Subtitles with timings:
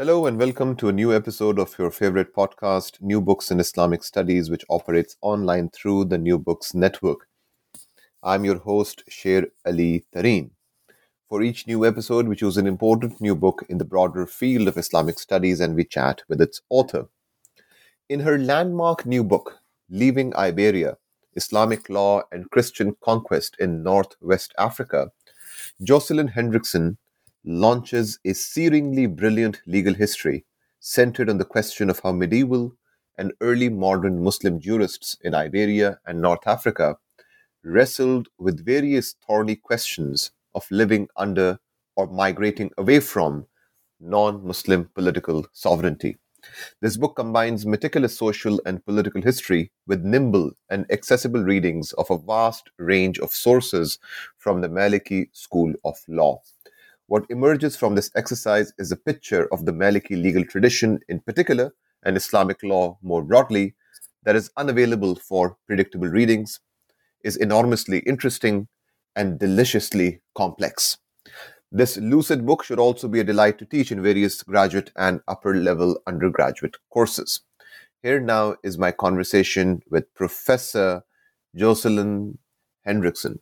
[0.00, 4.02] Hello, and welcome to a new episode of your favorite podcast, New Books in Islamic
[4.02, 7.28] Studies, which operates online through the New Books Network.
[8.22, 10.52] I'm your host, Sher Ali Tareen.
[11.28, 14.78] For each new episode, we choose an important new book in the broader field of
[14.78, 17.06] Islamic studies and we chat with its author.
[18.08, 19.58] In her landmark new book,
[19.90, 20.96] Leaving Iberia
[21.34, 25.10] Islamic Law and Christian Conquest in Northwest Africa,
[25.82, 26.96] Jocelyn Hendrickson
[27.44, 30.44] launches a searingly brilliant legal history
[30.78, 32.74] centered on the question of how medieval
[33.18, 36.96] and early modern Muslim jurists in Iberia and North Africa
[37.62, 41.58] wrestled with various thorny questions of living under
[41.96, 43.46] or migrating away from
[44.00, 46.16] non Muslim political sovereignty.
[46.80, 52.16] This book combines meticulous social and political history with nimble and accessible readings of a
[52.18, 53.98] vast range of sources
[54.38, 56.40] from the Maliki school of law.
[57.10, 61.74] What emerges from this exercise is a picture of the Maliki legal tradition in particular
[62.04, 63.74] and Islamic law more broadly
[64.22, 66.60] that is unavailable for predictable readings,
[67.24, 68.68] is enormously interesting,
[69.16, 70.98] and deliciously complex.
[71.72, 75.56] This lucid book should also be a delight to teach in various graduate and upper
[75.56, 77.40] level undergraduate courses.
[78.04, 81.02] Here now is my conversation with Professor
[81.56, 82.38] Jocelyn
[82.86, 83.40] Hendrickson.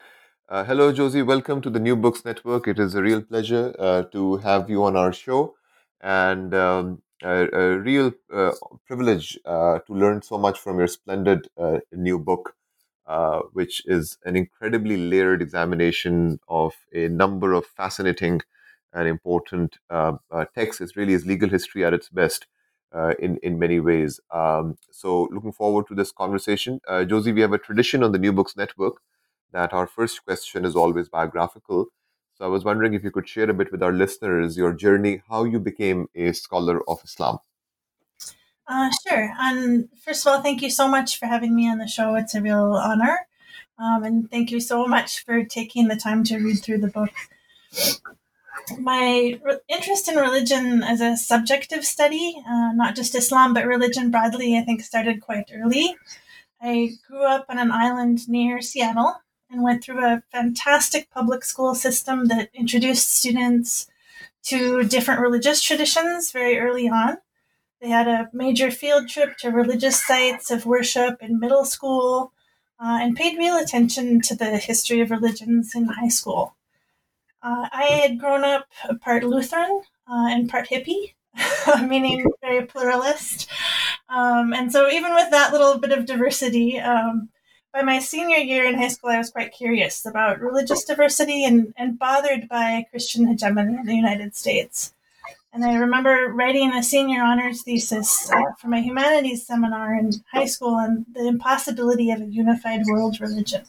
[0.49, 1.21] Uh, hello, Josie.
[1.21, 2.67] Welcome to the New Books Network.
[2.69, 5.55] It is a real pleasure uh, to have you on our show
[6.01, 8.53] and um, a, a, real uh,
[8.87, 12.55] privilege uh, to learn so much from your splendid uh, new book,
[13.07, 18.41] uh, which is an incredibly layered examination of a number of fascinating
[18.95, 19.77] and important
[20.55, 20.81] texts.
[20.81, 22.47] It really is legal history at its best.
[23.19, 27.35] in in many ways, um, so looking forward to this conversation, Josie.
[27.39, 28.95] We have a tradition on the New Books Network
[29.53, 31.87] that our first question is always biographical.
[32.35, 35.23] So I was wondering if you could share a bit with our listeners your journey,
[35.29, 37.39] how you became a scholar of Islam.
[38.69, 39.33] Uh, sure.
[39.41, 42.15] And first of all, thank you so much for having me on the show.
[42.15, 43.27] It's a real honor.
[43.79, 47.11] Um, and thank you so much for taking the time to read through the book.
[48.79, 54.11] My re- interest in religion as a subjective study, uh, not just Islam, but religion
[54.11, 55.97] broadly, I think started quite early.
[56.61, 59.15] I grew up on an island near Seattle,
[59.51, 63.89] and went through a fantastic public school system that introduced students
[64.45, 67.19] to different religious traditions very early on.
[67.81, 72.33] They had a major field trip to religious sites of worship in middle school
[72.81, 76.55] uh, and paid real attention to the history of religions in high school.
[77.43, 78.67] Uh, I had grown up
[79.01, 81.15] part Lutheran uh, and part hippie,
[81.89, 83.49] meaning very pluralist.
[84.09, 87.29] Um, and so, even with that little bit of diversity, um,
[87.73, 91.75] by my senior year in high school, I was quite curious about religious diversity and,
[91.77, 94.95] and bothered by Christian hegemony in the United States.
[95.53, 100.45] And I remember writing a senior honors thesis uh, for my humanities seminar in high
[100.45, 103.65] school on the impossibility of a unified world religion.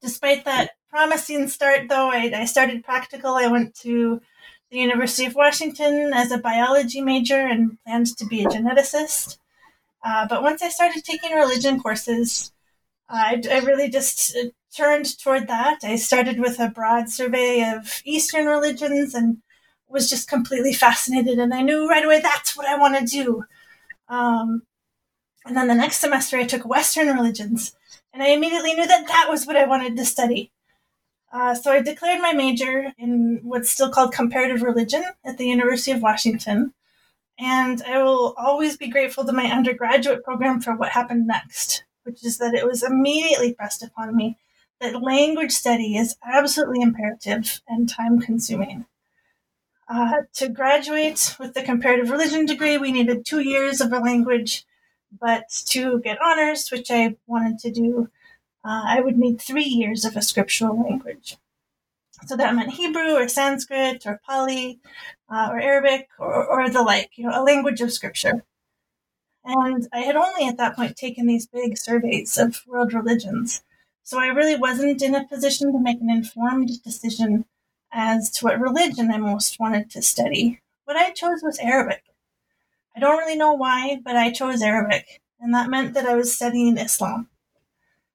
[0.00, 3.34] Despite that promising start, though, I, I started practical.
[3.34, 4.20] I went to
[4.70, 9.38] the University of Washington as a biology major and planned to be a geneticist.
[10.02, 12.52] Uh, but once I started taking religion courses,
[13.08, 15.80] I, I really just uh, turned toward that.
[15.82, 19.38] I started with a broad survey of Eastern religions and
[19.88, 21.38] was just completely fascinated.
[21.38, 23.44] And I knew right away that's what I want to do.
[24.08, 24.62] Um,
[25.44, 27.74] and then the next semester, I took Western religions,
[28.12, 30.52] and I immediately knew that that was what I wanted to study.
[31.32, 35.92] Uh, so I declared my major in what's still called comparative religion at the University
[35.92, 36.74] of Washington.
[37.40, 42.22] And I will always be grateful to my undergraduate program for what happened next, which
[42.24, 44.36] is that it was immediately pressed upon me
[44.80, 48.86] that language study is absolutely imperative and time consuming.
[49.88, 54.64] Uh, to graduate with the comparative religion degree, we needed two years of a language,
[55.18, 58.08] but to get honors, which I wanted to do,
[58.64, 61.38] uh, I would need three years of a scriptural language.
[62.26, 64.78] So that meant Hebrew or Sanskrit or Pali
[65.30, 68.44] uh, or Arabic or, or the like, you know, a language of scripture.
[69.44, 73.62] And I had only at that point taken these big surveys of world religions.
[74.02, 77.46] So I really wasn't in a position to make an informed decision
[77.92, 82.04] as to what religion I most wanted to study, what I chose was Arabic.
[82.96, 86.34] I don't really know why, but I chose Arabic, and that meant that I was
[86.34, 87.29] studying Islam.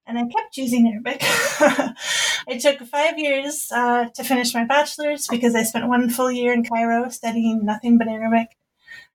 [0.07, 1.22] And I kept choosing Arabic.
[2.48, 6.54] it took five years uh, to finish my bachelor's because I spent one full year
[6.54, 8.50] in Cairo studying nothing but Arabic.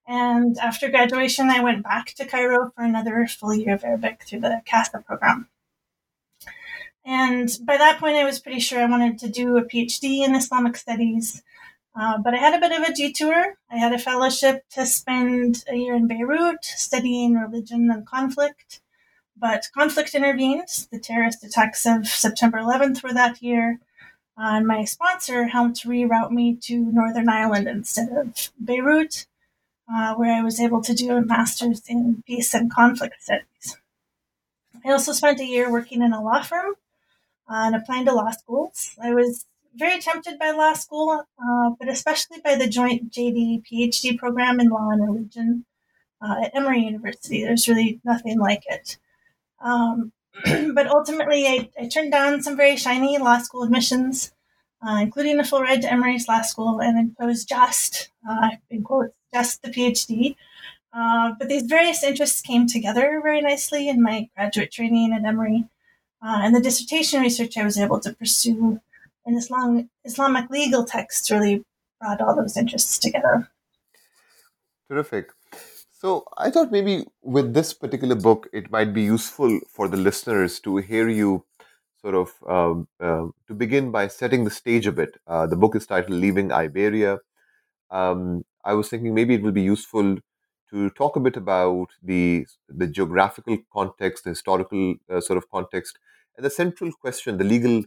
[0.05, 4.41] And after graduation, I went back to Cairo for another full year of Arabic through
[4.41, 5.47] the CASA program.
[7.05, 10.35] And by that point, I was pretty sure I wanted to do a PhD in
[10.35, 11.41] Islamic studies.
[11.95, 13.57] Uh, but I had a bit of a detour.
[13.69, 18.81] I had a fellowship to spend a year in Beirut studying religion and conflict.
[19.41, 20.87] But conflict intervened.
[20.91, 23.79] The terrorist attacks of September 11th were that year.
[24.37, 29.25] Uh, and my sponsor helped reroute me to Northern Ireland instead of Beirut,
[29.91, 33.77] uh, where I was able to do a master's in peace and conflict studies.
[34.85, 36.75] I also spent a year working in a law firm
[37.49, 38.95] uh, and applying to law schools.
[39.01, 39.45] I was
[39.75, 44.69] very tempted by law school, uh, but especially by the joint JD PhD program in
[44.69, 45.65] law and religion
[46.21, 47.43] uh, at Emory University.
[47.43, 48.97] There's really nothing like it.
[49.61, 50.11] Um,
[50.73, 54.31] but ultimately, I, I, turned down some very shiny law school admissions,
[54.85, 59.13] uh, including a full ride to Emory's law school, and was just, uh, in quotes,
[59.33, 60.35] just the PhD.
[60.93, 65.65] Uh, but these various interests came together very nicely in my graduate training at Emory.
[66.21, 68.79] Uh, and the dissertation research I was able to pursue
[69.25, 71.63] in Islam, Islamic legal texts really
[71.99, 73.49] brought all those interests together.
[74.87, 75.31] Terrific.
[76.01, 80.59] So I thought maybe with this particular book, it might be useful for the listeners
[80.61, 81.45] to hear you
[82.01, 85.17] sort of um, uh, to begin by setting the stage a bit.
[85.27, 87.19] Uh, the book is titled Leaving Iberia.
[87.91, 90.17] Um, I was thinking maybe it will be useful
[90.71, 95.99] to talk a bit about the the geographical context, the historical uh, sort of context,
[96.35, 97.83] and the central question, the legal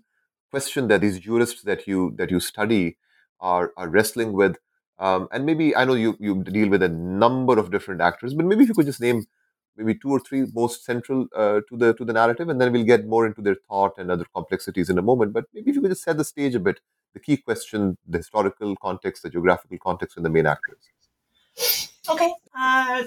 [0.51, 2.97] question that these jurists that you that you study
[3.41, 4.59] are are wrestling with.
[4.99, 8.47] Um, and maybe I know you you deal with a number of different actors, but
[8.47, 9.25] maybe if you could just name
[9.77, 12.85] maybe two or three most central uh, to the to the narrative, and then we'll
[12.85, 15.33] get more into their thought and other complexities in a moment.
[15.33, 16.81] But maybe if you could just set the stage a bit,
[17.13, 20.79] the key question, the historical context, the geographical context, and the main actors.
[22.09, 22.33] Okay.
[22.57, 23.05] Uh,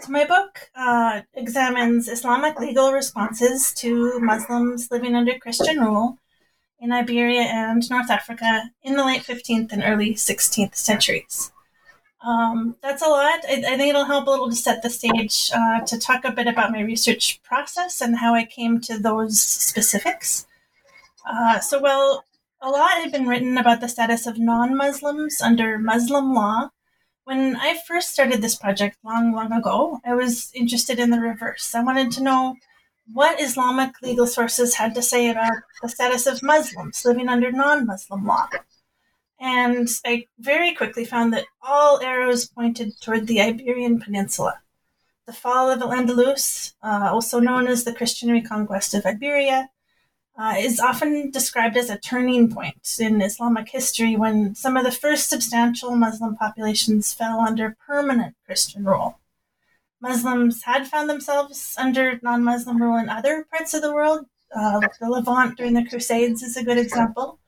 [0.00, 6.18] so my book uh, examines Islamic legal responses to Muslims living under Christian rule
[6.82, 11.50] in Iberia and North Africa in the late 15th and early 16th centuries.
[12.26, 13.40] Um, that's a lot.
[13.48, 16.30] I, I, think it'll help a little to set the stage uh, to talk a
[16.30, 20.46] bit about my research process and how I came to those specifics.
[21.26, 22.24] Uh, so, well,
[22.60, 26.68] a lot had been written about the status of non Muslims under Muslim law
[27.24, 31.74] when I first started this project long, long ago, I was interested in the reverse.
[31.74, 32.56] I wanted to know
[33.10, 35.52] what Islamic legal sources had to say about
[35.82, 38.48] the status of Muslims living under non Muslim law.
[39.40, 44.60] And I very quickly found that all arrows pointed toward the Iberian Peninsula.
[45.26, 49.68] The fall of Al Andalus, uh, also known as the Christian reconquest of Iberia,
[50.38, 54.92] uh, is often described as a turning point in Islamic history when some of the
[54.92, 59.18] first substantial Muslim populations fell under permanent Christian rule.
[60.02, 64.26] Muslims had found themselves under non Muslim rule in other parts of the world.
[64.54, 67.38] Uh, the Levant during the Crusades is a good example.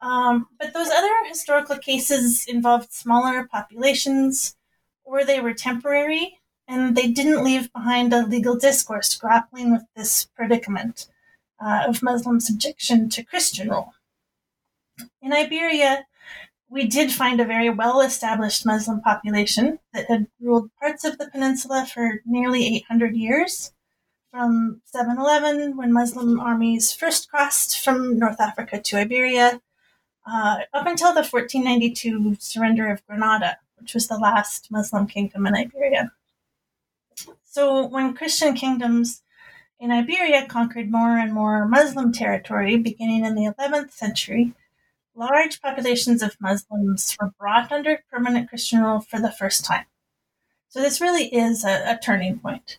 [0.00, 4.56] Um, but those other historical cases involved smaller populations,
[5.04, 10.26] or they were temporary, and they didn't leave behind a legal discourse grappling with this
[10.36, 11.08] predicament
[11.60, 13.92] uh, of Muslim subjection to Christian rule.
[15.20, 16.06] In Iberia,
[16.70, 21.28] we did find a very well established Muslim population that had ruled parts of the
[21.28, 23.72] peninsula for nearly 800 years,
[24.30, 29.60] from 711, when Muslim armies first crossed from North Africa to Iberia,
[30.26, 35.54] uh, up until the 1492 surrender of Granada, which was the last Muslim kingdom in
[35.54, 36.12] Iberia.
[37.44, 39.22] So, when Christian kingdoms
[39.80, 44.54] in Iberia conquered more and more Muslim territory beginning in the 11th century.
[45.18, 49.86] Large populations of Muslims were brought under permanent Christian rule for the first time.
[50.68, 52.78] So this really is a, a turning point.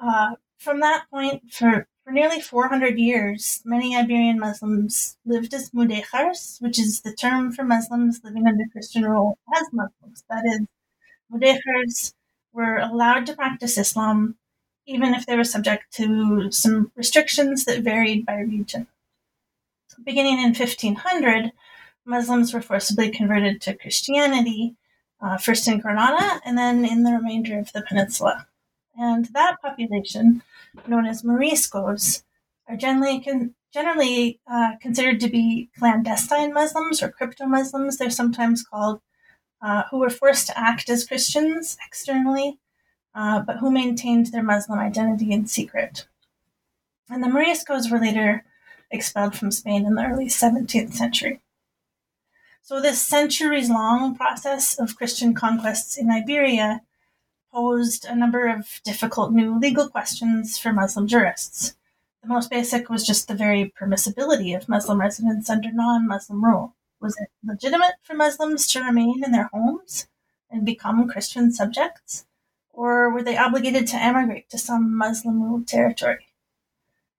[0.00, 6.58] Uh, from that point, for, for nearly 400 years, many Iberian Muslims lived as mudejars,
[6.62, 10.24] which is the term for Muslims living under Christian rule as Muslims.
[10.30, 10.66] That is,
[11.30, 12.14] mudejars
[12.54, 14.38] were allowed to practice Islam
[14.86, 18.86] even if they were subject to some restrictions that varied by region.
[20.04, 21.52] Beginning in 1500,
[22.04, 24.76] Muslims were forcibly converted to Christianity,
[25.20, 28.46] uh, first in Granada and then in the remainder of the peninsula.
[28.96, 30.42] And that population,
[30.86, 32.22] known as Moriscos,
[32.68, 38.62] are generally, con- generally uh, considered to be clandestine Muslims or crypto Muslims, they're sometimes
[38.62, 39.00] called,
[39.60, 42.58] uh, who were forced to act as Christians externally,
[43.14, 46.06] uh, but who maintained their Muslim identity in secret.
[47.08, 48.44] And the Moriscos were later
[48.90, 51.40] expelled from Spain in the early 17th century.
[52.62, 56.82] So, this centuries long process of Christian conquests in Iberia
[57.52, 61.76] posed a number of difficult new legal questions for Muslim jurists.
[62.22, 66.74] The most basic was just the very permissibility of Muslim residence under non Muslim rule.
[67.00, 70.08] Was it legitimate for Muslims to remain in their homes
[70.50, 72.26] and become Christian subjects?
[72.72, 76.26] Or were they obligated to emigrate to some Muslim ruled territory?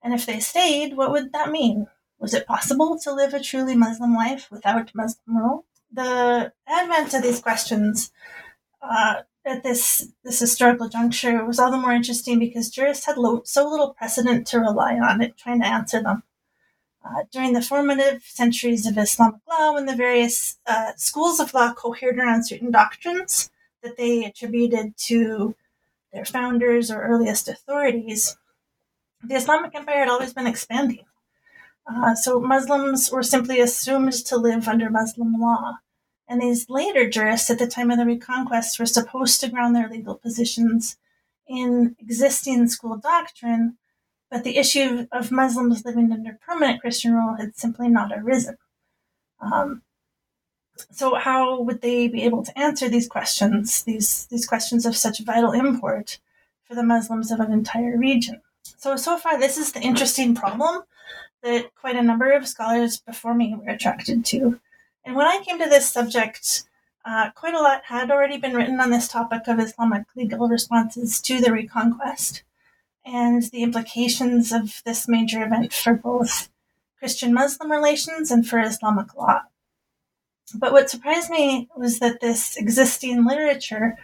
[0.07, 1.87] And if they stayed, what would that mean?
[2.17, 5.65] Was it possible to live a truly Muslim life without Muslim rule?
[5.91, 8.09] The advent of these questions
[8.81, 13.41] uh, at this this historical juncture was all the more interesting because jurists had lo-
[13.43, 16.23] so little precedent to rely on it trying to answer them.
[17.03, 21.73] Uh, during the formative centuries of Islamic law, when the various uh, schools of law
[21.73, 23.51] cohered around certain doctrines
[23.83, 25.53] that they attributed to
[26.13, 28.37] their founders or earliest authorities,
[29.23, 31.05] the Islamic Empire had always been expanding.
[31.87, 35.77] Uh, so Muslims were simply assumed to live under Muslim law.
[36.27, 39.89] And these later jurists at the time of the Reconquest were supposed to ground their
[39.89, 40.97] legal positions
[41.47, 43.77] in existing school doctrine,
[44.29, 48.57] but the issue of Muslims living under permanent Christian rule had simply not arisen.
[49.39, 49.83] Um,
[50.91, 55.23] so, how would they be able to answer these questions, these, these questions of such
[55.23, 56.19] vital import
[56.67, 58.41] for the Muslims of an entire region?
[58.77, 60.83] So, so far, this is the interesting problem
[61.41, 64.59] that quite a number of scholars before me were attracted to.
[65.03, 66.63] And when I came to this subject,
[67.03, 71.19] uh, quite a lot had already been written on this topic of Islamic legal responses
[71.21, 72.43] to the Reconquest
[73.03, 76.49] and the implications of this major event for both
[76.99, 79.43] Christian Muslim relations and for Islamic law.
[80.53, 83.97] But what surprised me was that this existing literature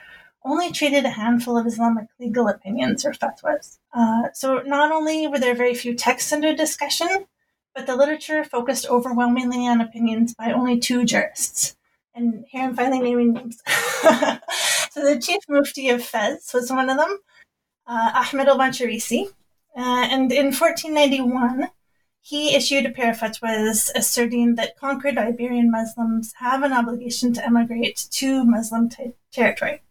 [0.46, 3.78] only treated a handful of Islamic legal opinions or fatwas.
[3.94, 7.26] Uh, so not only were there very few texts under discussion,
[7.74, 11.76] but the literature focused overwhelmingly on opinions by only two jurists.
[12.16, 13.62] And here I'm finally naming names.
[14.92, 17.18] so the chief mufti of Fez was one of them,
[17.88, 19.28] uh, Ahmed al-Wansharisi.
[19.76, 21.70] Uh, and in 1491,
[22.22, 27.46] he issued a pair of fatwas asserting that conquered Iberian Muslims have an obligation to
[27.46, 29.82] emigrate to Muslim t- territory.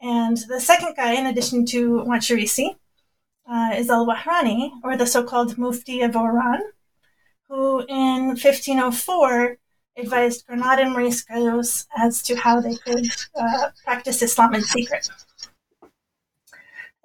[0.00, 2.76] And the second guy, in addition to Wansharisi,
[3.48, 6.60] uh, is al-Wahrani, or the so-called Mufti of Oran,
[7.48, 9.58] who in 1504
[9.96, 15.08] advised Granadan Moriscos as to how they could uh, practice Islam in secret.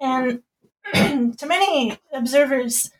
[0.00, 0.42] And
[1.38, 2.90] to many observers,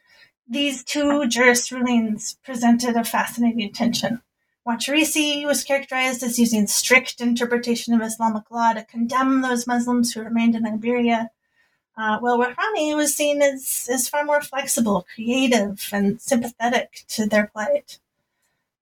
[0.49, 4.23] these two jurist rulings presented a fascinating tension.
[4.67, 10.23] Wansharisi was characterized as using strict interpretation of Islamic law to condemn those Muslims who
[10.23, 11.31] remained in Iberia,
[11.97, 17.49] uh, well, Wahrani was seen as, as far more flexible, creative, and sympathetic to their
[17.49, 17.99] plight.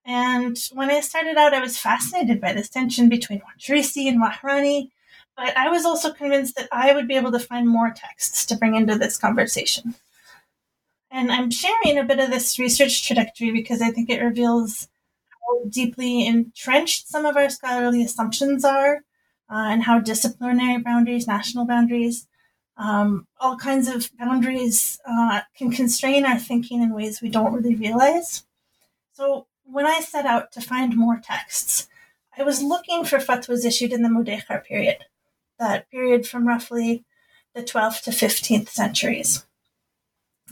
[0.04, 4.90] And when I started out, I was fascinated by this tension between Wansharisi and Wahrani,
[5.36, 8.56] but I was also convinced that I would be able to find more texts to
[8.56, 9.94] bring into this conversation.
[11.10, 14.88] And I'm sharing a bit of this research trajectory because I think it reveals
[15.46, 18.96] how deeply entrenched some of our scholarly assumptions are
[19.50, 22.26] uh, and how disciplinary boundaries, national boundaries,
[22.76, 27.74] um, all kinds of boundaries uh, can constrain our thinking in ways we don't really
[27.74, 28.44] realize.
[29.12, 31.88] So when I set out to find more texts,
[32.36, 35.04] I was looking for fatwas issued in the Mudejar period,
[35.58, 37.04] that period from roughly
[37.54, 39.44] the 12th to 15th centuries.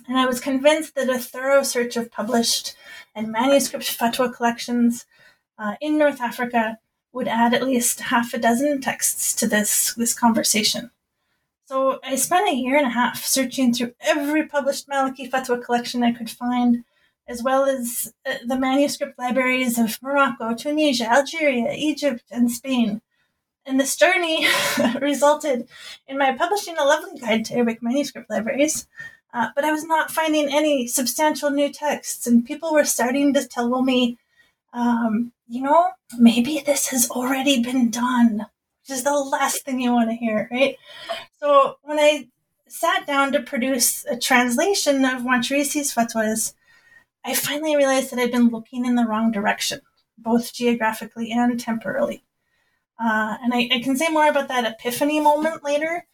[0.09, 2.75] And I was convinced that a thorough search of published
[3.15, 5.05] and manuscript fatwa collections
[5.59, 6.79] uh, in North Africa
[7.13, 10.91] would add at least half a dozen texts to this, this conversation.
[11.67, 16.03] So I spent a year and a half searching through every published Maliki fatwa collection
[16.03, 16.85] I could find,
[17.27, 23.03] as well as uh, the manuscript libraries of Morocco, Tunisia, Algeria, Egypt, and Spain.
[23.67, 24.47] And this journey
[25.03, 25.69] resulted
[26.07, 28.87] in my publishing a lovely guide to Arabic manuscript libraries,
[29.35, 33.47] uh, but I was not finding any substantial new texts, and people were starting to
[33.47, 34.19] tell me,
[34.73, 38.47] um, you know, maybe this has already been done
[38.89, 40.77] which is the last thing you want to hear, right?
[41.41, 42.29] So when I
[42.69, 46.55] sat down to produce a translation of Wansharisi's fatwas,
[47.25, 49.81] I finally realized that I'd been looking in the wrong direction,
[50.17, 52.25] both geographically and temporally.
[52.99, 56.05] Uh, and I, I, can say more about that epiphany moment later.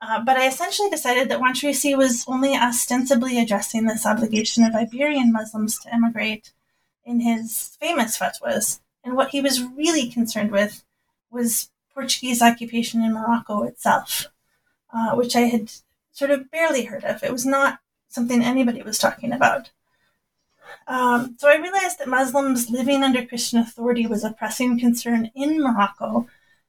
[0.00, 5.32] Uh, but I essentially decided that Wansharisi was only ostensibly addressing this obligation of Iberian
[5.32, 6.52] Muslims to emigrate
[7.04, 8.80] in his famous fatwas.
[9.02, 10.84] And what he was really concerned with
[11.30, 14.26] was Portuguese occupation in Morocco itself,
[14.92, 15.72] uh, which I had
[16.12, 17.22] sort of barely heard of.
[17.22, 19.70] It was not something anybody was talking about.
[20.86, 25.60] Um, so I realized that Muslims living under Christian authority was a pressing concern in
[25.60, 26.28] Morocco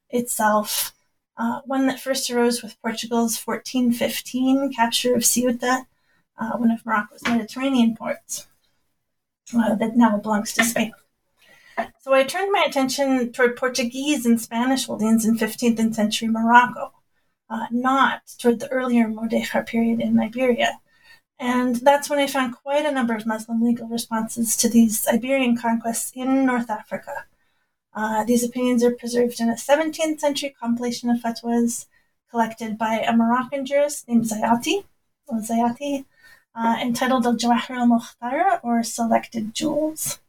[0.09, 0.93] itself,
[1.39, 5.86] uh, one that first arose with Portugal's 1415 capture of Ceuta,
[6.38, 8.48] uh, one of Morocco's Mediterranean ports
[9.58, 10.91] uh, that now belongs to Spain.
[12.01, 16.91] So I turned my attention toward Portuguese and Spanish holdings in 15th and century Morocco,
[17.50, 20.81] uh, not toward the earlier Mudéjar period in Iberia.
[21.39, 25.55] And that's when I found quite a number of Muslim legal responses to these Iberian
[25.55, 27.25] conquests in North Africa.
[28.01, 31.88] Uh, these opinions are preserved in a 17th century compilation of fatwas
[32.32, 34.86] collected by a Moroccan jurist named Zayati,
[35.27, 36.06] or Zayati,
[36.56, 40.20] uh, entitled Al Jawahir al Mukhtara, or Selected Jewels.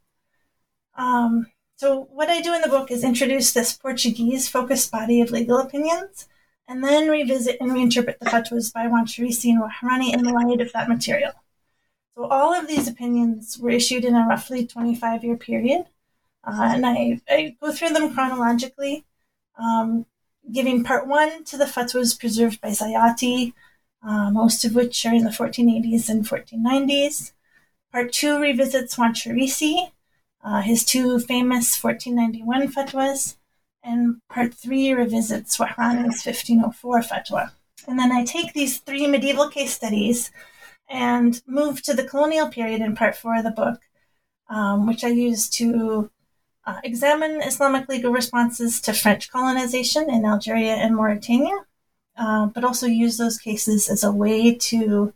[0.97, 1.47] Um,
[1.77, 5.59] so, what I do in the book is introduce this Portuguese focused body of legal
[5.59, 6.27] opinions
[6.67, 10.73] and then revisit and reinterpret the fatwas by Wansharisi and Wahrani in the light of
[10.73, 11.35] that material.
[12.17, 15.87] So, all of these opinions were issued in a roughly 25 year period,
[16.45, 19.05] uh, and I, I, go through them chronologically,
[19.59, 20.07] um,
[20.51, 23.53] giving part one to the fatwas preserved by Zayati,
[24.03, 27.33] uh, most of which are in the 1480s and 1490s.
[27.93, 29.93] Part two revisits Wansharisi,
[30.43, 33.37] uh, his two famous 1491 fatwas,
[33.83, 37.51] and part three revisits Wahrani's 1504 fatwa.
[37.87, 40.31] And then I take these three medieval case studies
[40.89, 43.81] and move to the colonial period in part four of the book,
[44.49, 46.11] um, which I use to
[46.67, 51.57] uh, examine Islamic legal responses to French colonization in Algeria and Mauritania,
[52.17, 55.13] uh, but also use those cases as a way to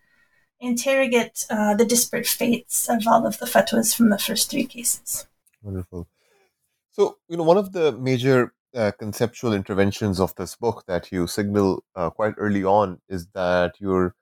[0.61, 5.27] interrogate uh, the disparate fates of all of the fatwas from the first three cases.
[5.63, 6.09] Wonderful.
[6.91, 11.27] So, you know, one of the major uh, conceptual interventions of this book that you
[11.27, 14.14] signal uh, quite early on is that you're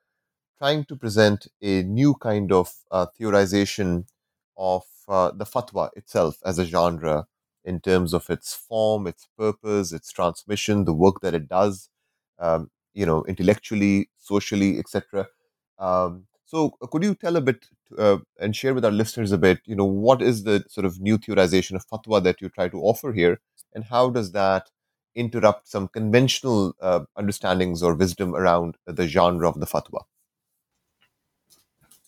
[0.57, 4.05] trying to present a new kind of uh, theorization
[4.57, 7.27] of uh, the fatwa itself as a genre
[7.65, 11.89] in terms of its form, its purpose, its transmission, the work that it does,
[12.39, 15.27] um, you know, intellectually, socially, etc.
[15.79, 17.65] Um, so, uh, could you tell a bit
[17.97, 20.99] uh, and share with our listeners a bit, you know, what is the sort of
[20.99, 23.39] new theorization of fatwa that you try to offer here,
[23.73, 24.69] and how does that
[25.15, 30.03] interrupt some conventional uh, understandings or wisdom around the genre of the fatwa?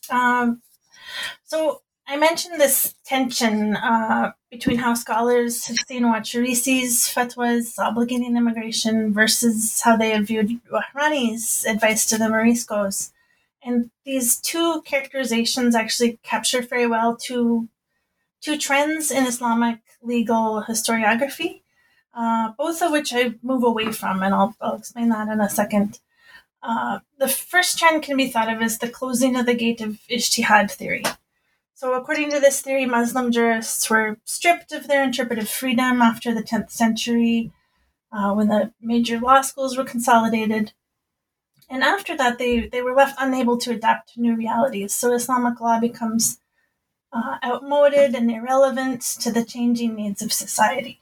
[0.10, 0.62] Um,
[1.44, 9.12] so, I mentioned this tension uh, between how scholars have seen Wansharisi's fatwas obligating immigration
[9.12, 13.12] versus how they have viewed Wahrani's advice to the Moriscos.
[13.64, 17.70] And these two characterizations actually capture very well two,
[18.40, 21.62] two trends in Islamic legal historiography,
[22.14, 25.50] uh, both of which I move away from, and I'll, I'll explain that in a
[25.50, 26.00] second.
[26.62, 29.98] Uh, the first trend can be thought of as the closing of the gate of
[30.12, 31.04] ijtihad theory.
[31.78, 36.42] So, according to this theory, Muslim jurists were stripped of their interpretive freedom after the
[36.42, 37.52] 10th century
[38.14, 40.72] uh, when the major law schools were consolidated.
[41.70, 44.96] And after that, they, they were left unable to adapt to new realities.
[44.96, 46.40] So, Islamic law becomes
[47.12, 51.02] uh, outmoded and irrelevant to the changing needs of society.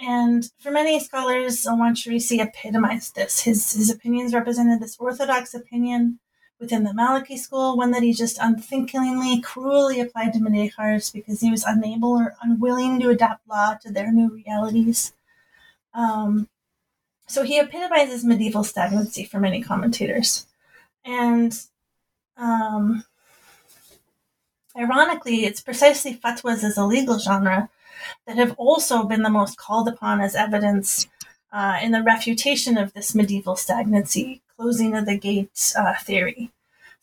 [0.00, 3.42] And for many scholars, Al-Wansharisi epitomized this.
[3.42, 6.18] His, his opinions represented this orthodox opinion
[6.60, 11.50] within the Maliki school, one that he just unthinkingly, cruelly applied to Mudéjars because he
[11.50, 15.12] was unable or unwilling to adapt law to their new realities.
[15.94, 16.48] Um,
[17.26, 20.46] so he epitomizes medieval stagnancy for many commentators.
[21.04, 21.58] And
[22.36, 23.04] um,
[24.76, 27.68] ironically, it's precisely fatwas as a legal genre
[28.26, 31.08] that have also been the most called upon as evidence
[31.52, 36.50] uh, in the refutation of this medieval stagnancy closing of the gate uh, theory.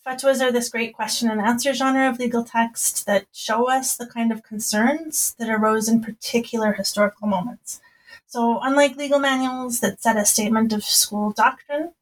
[0.05, 4.05] Fatwas are this great question and answer genre of legal text that show us the
[4.05, 7.81] kind of concerns that arose in particular historical moments.
[8.27, 11.93] So, unlike legal manuals that set a statement of school doctrine,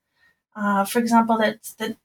[0.55, 1.95] uh, for example, that, that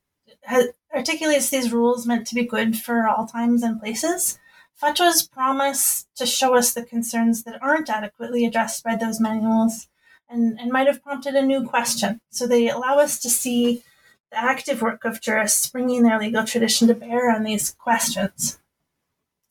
[0.42, 4.38] has, articulates these rules meant to be good for all times and places,
[4.80, 9.88] fatwas promise to show us the concerns that aren't adequately addressed by those manuals
[10.28, 12.20] and, and might have prompted a new question.
[12.30, 13.82] So they allow us to see
[14.30, 18.58] the active work of jurists bringing their legal tradition to bear on these questions.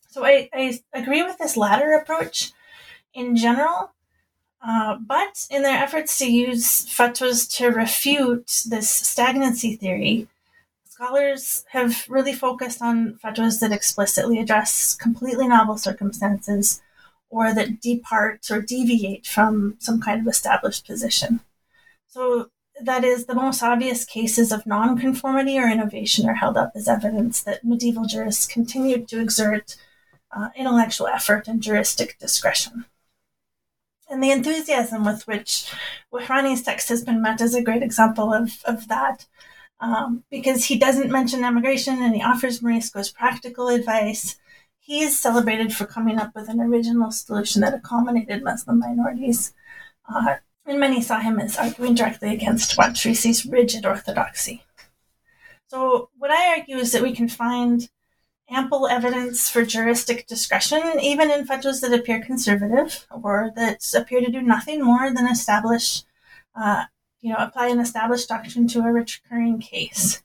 [0.10, 2.52] So I, I agree with this latter approach
[3.14, 3.92] in general.
[4.62, 10.28] Uh, but in their efforts to use fatwas to refute this stagnancy theory,
[10.90, 16.82] scholars have really focused on fatwas that explicitly address completely novel circumstances
[17.30, 21.42] or that depart or deviate from some kind of established position.
[22.08, 22.50] So
[22.82, 27.42] that is, the most obvious cases of nonconformity or innovation are held up as evidence
[27.44, 29.76] that medieval jurists continued to exert
[30.32, 32.86] uh, intellectual effort and juristic discretion.
[34.10, 35.72] And the enthusiasm with which
[36.14, 39.26] Wahrani's text has been met is a great example of, of that,
[39.80, 44.38] um, because he doesn't mention emigration and he offers Morisco's practical advice.
[44.88, 49.54] He is celebrated for coming up with an original solution that accommodated Muslim minorities.
[50.08, 54.64] Uh, and many saw him as arguing directly against Wansharisi's rigid orthodoxy.
[55.68, 57.90] So, what I argue is that we can find
[58.50, 64.32] ample evidence for juristic discretion, even in fatwas that appear conservative or that appear to
[64.32, 66.04] do nothing more than establish,
[66.56, 66.86] uh,
[67.20, 70.24] you know, apply an established doctrine to a recurring case.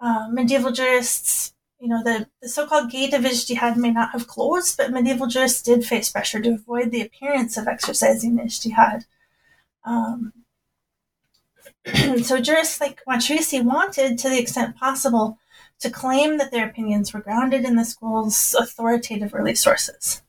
[0.00, 4.76] Uh, medieval jurists, you know, the, the so-called gate of ijtihad may not have closed,
[4.76, 9.04] but medieval jurists did face pressure to avoid the appearance of exercising ijtihad.
[9.84, 10.32] Um,
[12.22, 15.38] so jurists like Wansharisi wanted, to the extent possible,
[15.80, 20.22] to claim that their opinions were grounded in the school's authoritative early sources.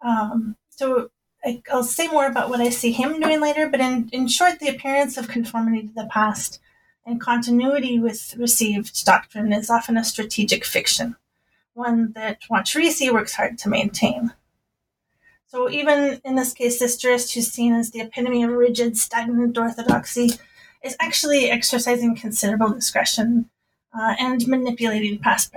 [0.00, 1.10] Um, so
[1.44, 4.60] I, will say more about what I see him doing later, but in, in short,
[4.60, 6.60] the appearance of conformity to the past
[7.10, 11.16] and continuity with received doctrine is often a strategic fiction,
[11.74, 14.32] one that Wansharisi works hard to maintain.
[15.48, 19.58] So even in this case, this jurist who's seen as the epitome of rigid, stagnant
[19.58, 20.30] orthodoxy
[20.84, 23.50] is actually exercising considerable discretion
[23.92, 25.52] uh, and manipulating past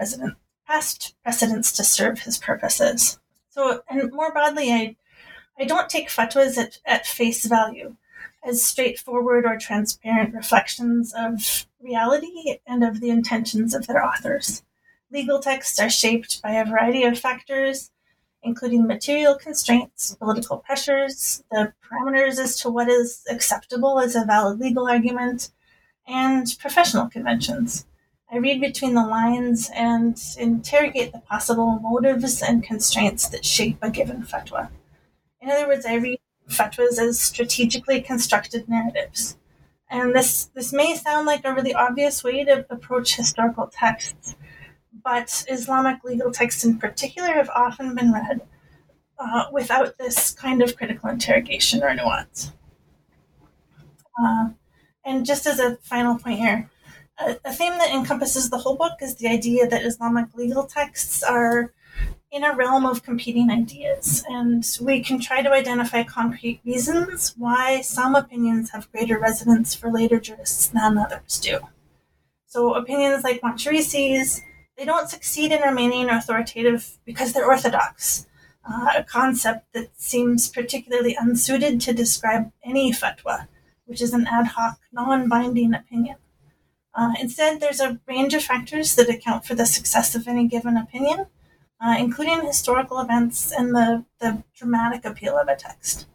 [0.65, 3.19] past precedents to serve his purposes.
[3.49, 4.95] So, and more broadly, I,
[5.59, 7.95] I don't take fatwas at, at face value
[8.43, 14.63] as straightforward or transparent reflections of reality and of the intentions of their authors.
[15.11, 17.91] Legal texts are shaped by a variety of factors,
[18.41, 24.59] including material constraints, political pressures, the parameters as to what is acceptable as a valid
[24.59, 25.51] legal argument,
[26.07, 27.85] and professional conventions.
[28.31, 33.91] I read between the lines and interrogate the possible motives and constraints that shape a
[33.91, 34.69] given fatwa.
[35.39, 36.19] In other words, I read
[36.53, 39.37] fatwas as strategically constructed narratives.
[39.89, 44.35] And this, this may sound like a really obvious way to approach historical texts,
[45.03, 48.41] but Islamic legal texts in particular have often been read
[49.19, 52.51] uh, without this kind of critical interrogation or nuance.
[54.19, 54.49] Uh,
[55.05, 56.69] and just as a final point here,
[57.19, 61.23] a, a theme that encompasses the whole book is the idea that Islamic legal texts
[61.23, 61.73] are
[62.33, 67.79] in a realm of competing ideas, and we can try to identify concrete reasons why
[67.81, 71.59] some opinions have greater resonance for later jurists than others do.
[72.47, 74.41] So, opinions like Wansharisi's,
[74.75, 78.25] they don't succeed in remaining authoritative because they're orthodox,
[78.67, 83.47] uh, a concept that seems particularly unsuited to describe any fatwa,
[83.85, 86.15] which is an ad hoc, non binding opinion.
[86.95, 90.77] Uh, instead, there's a range of factors that account for the success of any given
[90.77, 91.27] opinion,
[91.83, 96.07] uh, including historical events and the, the dramatic appeal of a text.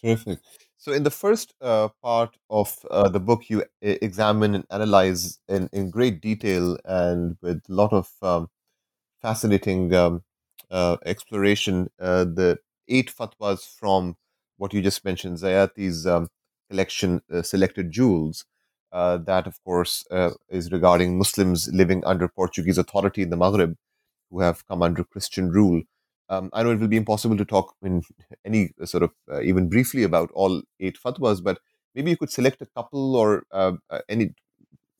[0.00, 0.38] Terrific.
[0.78, 5.68] So, in the first uh, part of uh, the book, you examine and analyze in,
[5.72, 8.48] in great detail and with a lot of um,
[9.20, 10.22] fascinating um,
[10.70, 14.16] uh, exploration uh, the eight fatwas from
[14.58, 16.28] what you just mentioned, Zayati's um,
[16.70, 18.44] collection, Selected Jewels.
[18.92, 23.76] Uh, that, of course, uh, is regarding Muslims living under Portuguese authority in the Maghreb
[24.30, 25.82] who have come under Christian rule.
[26.28, 28.02] Um, I know it will be impossible to talk in
[28.44, 31.58] any sort of uh, even briefly about all eight fatwas, but
[31.94, 34.34] maybe you could select a couple or uh, uh, any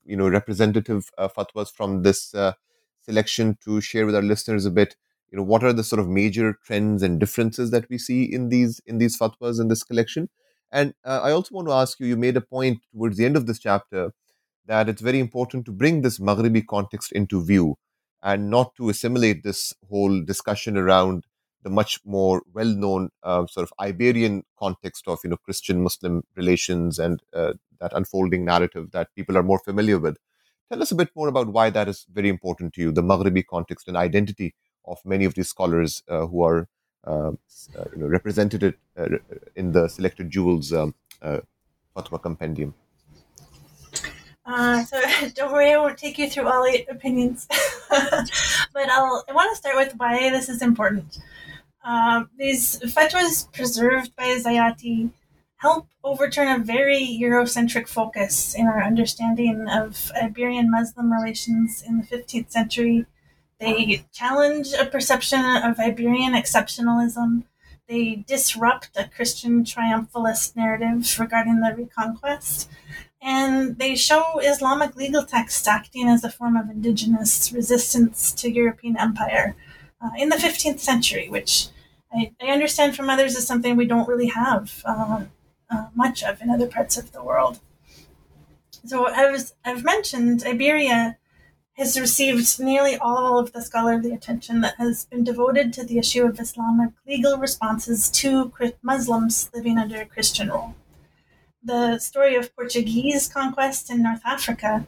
[0.05, 2.35] you know representative fatwas from this
[3.01, 4.97] selection to share with our listeners a bit.
[5.31, 8.49] You know, what are the sort of major trends and differences that we see in
[8.49, 10.29] these in these fatwas in this collection?
[10.71, 13.37] And uh, I also want to ask you, you made a point towards the end
[13.37, 14.13] of this chapter
[14.67, 17.77] that it's very important to bring this Maghribi context into view
[18.27, 21.25] and not to assimilate this whole discussion around
[21.63, 26.99] the much more well-known uh, sort of Iberian context of you know Christian Muslim relations
[26.99, 30.17] and uh, that unfolding narrative that people are more familiar with.
[30.71, 33.45] Tell us a bit more about why that is very important to you, the Maghribi
[33.47, 36.69] context and identity of many of these scholars uh, who are
[37.05, 37.39] um,
[37.79, 39.07] uh, you know, represented uh,
[39.55, 41.39] in the selected jewels um, uh,
[41.97, 42.75] fatwa compendium.
[44.47, 45.03] Uh, so
[45.35, 47.49] don't worry, I won't take you through all eight opinions,
[47.91, 49.25] but I'll.
[49.29, 51.19] I want to start with why this is important.
[51.85, 55.11] Uh, these fatwas preserved by Zayati
[55.59, 62.05] help overturn a very Eurocentric focus in our understanding of Iberian Muslim relations in the
[62.05, 63.07] 15th century.
[63.59, 67.45] They challenge a perception of Iberian exceptionalism.
[67.89, 72.69] They disrupt a Christian triumphalist narrative regarding the reconquest.
[73.27, 78.97] And they show Islamic legal texts acting as a form of indigenous resistance to European
[78.97, 79.57] empire
[80.01, 81.67] uh, in the 15th century, which
[82.15, 84.81] I, I, understand from others is something we don't really have.
[84.85, 85.25] Uh,
[85.71, 87.59] uh, much of in other parts of the world.
[88.85, 91.19] So as I've mentioned, Iberia
[91.73, 96.25] has received nearly all of the scholarly attention that has been devoted to the issue
[96.25, 100.75] of Islamic legal responses to Muslims living under Christian rule.
[101.67, 104.87] The story of Portuguese conquest in North Africa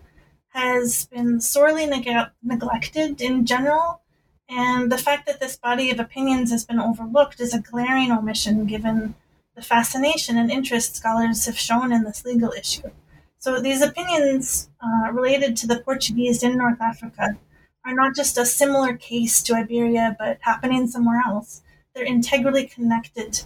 [0.55, 4.01] has been sorely neg- neglected in general,
[4.49, 8.65] and the fact that this body of opinions has been overlooked is a glaring omission
[8.65, 9.15] given
[9.57, 12.91] the fascination and interest scholars have shown in this legal issue.
[13.39, 17.37] So these opinions uh, related to the Portuguese in North Africa
[17.85, 21.61] are not just a similar case to Iberia, but happening somewhere else.
[21.95, 23.43] They're integrally connected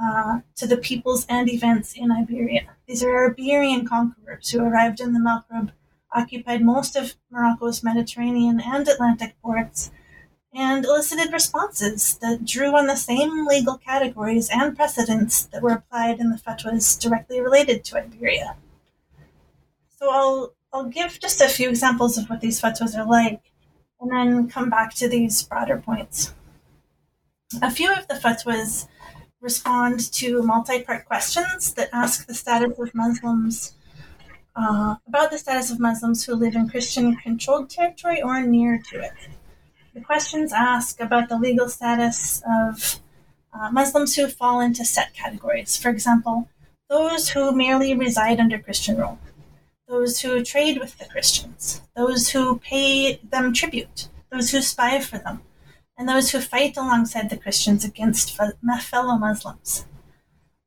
[0.00, 2.76] uh, to the peoples and events in Iberia.
[2.86, 5.72] These are Iberian conquerors who arrived in the Maghreb,
[6.14, 9.90] occupied most of Morocco's Mediterranean and Atlantic ports,
[10.54, 16.20] and elicited responses that drew on the same legal categories and precedents that were applied
[16.20, 18.56] in the fatwas directly related to Iberia.
[19.98, 23.52] So I'll I'll give just a few examples of what these fatwas are like,
[24.00, 26.34] and then come back to these broader points.
[27.60, 28.88] A few of the fatwas
[29.42, 33.74] respond to multi-part questions that ask the status of Muslims
[34.54, 39.12] uh, about the status of Muslims who live in Christian-controlled territory or near to it.
[39.94, 43.00] The questions ask about the legal status of
[43.52, 45.76] uh, Muslims who fall into set categories.
[45.76, 46.48] For example,
[46.88, 49.18] those who merely reside under Christian rule,
[49.88, 55.18] those who trade with the Christians, those who pay them tribute, those who spy for
[55.18, 55.42] them,
[55.96, 59.86] and those who fight alongside the Christians against fellow Muslims.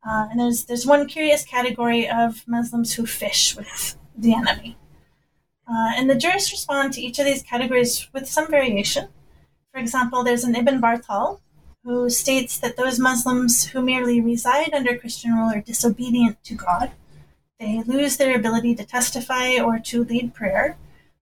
[0.07, 4.77] Uh, and there's there's one curious category of Muslims who fish with the enemy.
[5.67, 9.07] Uh, and the jurists respond to each of these categories with some variation.
[9.73, 11.41] For example, there's an Ibn Bartal
[11.83, 16.91] who states that those Muslims who merely reside under Christian rule are disobedient to God.
[17.59, 20.77] They lose their ability to testify or to lead prayer,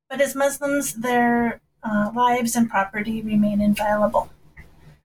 [0.09, 4.29] but as Muslims, their uh, lives and property remain inviolable.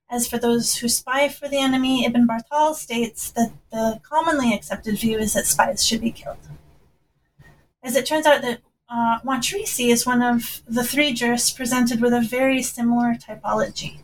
[0.09, 4.97] As for those who spy for the enemy, Ibn Barthal states that the commonly accepted
[4.97, 6.37] view is that spies should be killed.
[7.83, 12.13] As it turns out that uh, Wansharisi is one of the three jurists presented with
[12.13, 13.99] a very similar typology.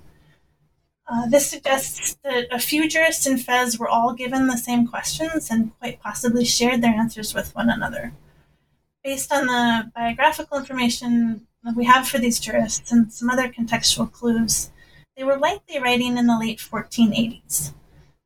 [1.08, 5.50] Uh, this suggests that a few jurists in Fez were all given the same questions
[5.50, 8.14] and quite possibly shared their answers with one another.
[9.04, 14.72] Based on the biographical information we have for these jurists and some other contextual clues,
[15.18, 17.74] they were likely writing in the late 1480s.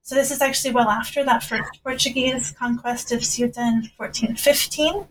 [0.02, 5.08] So this is actually well after that first Portuguese conquest of Ceuta in 1415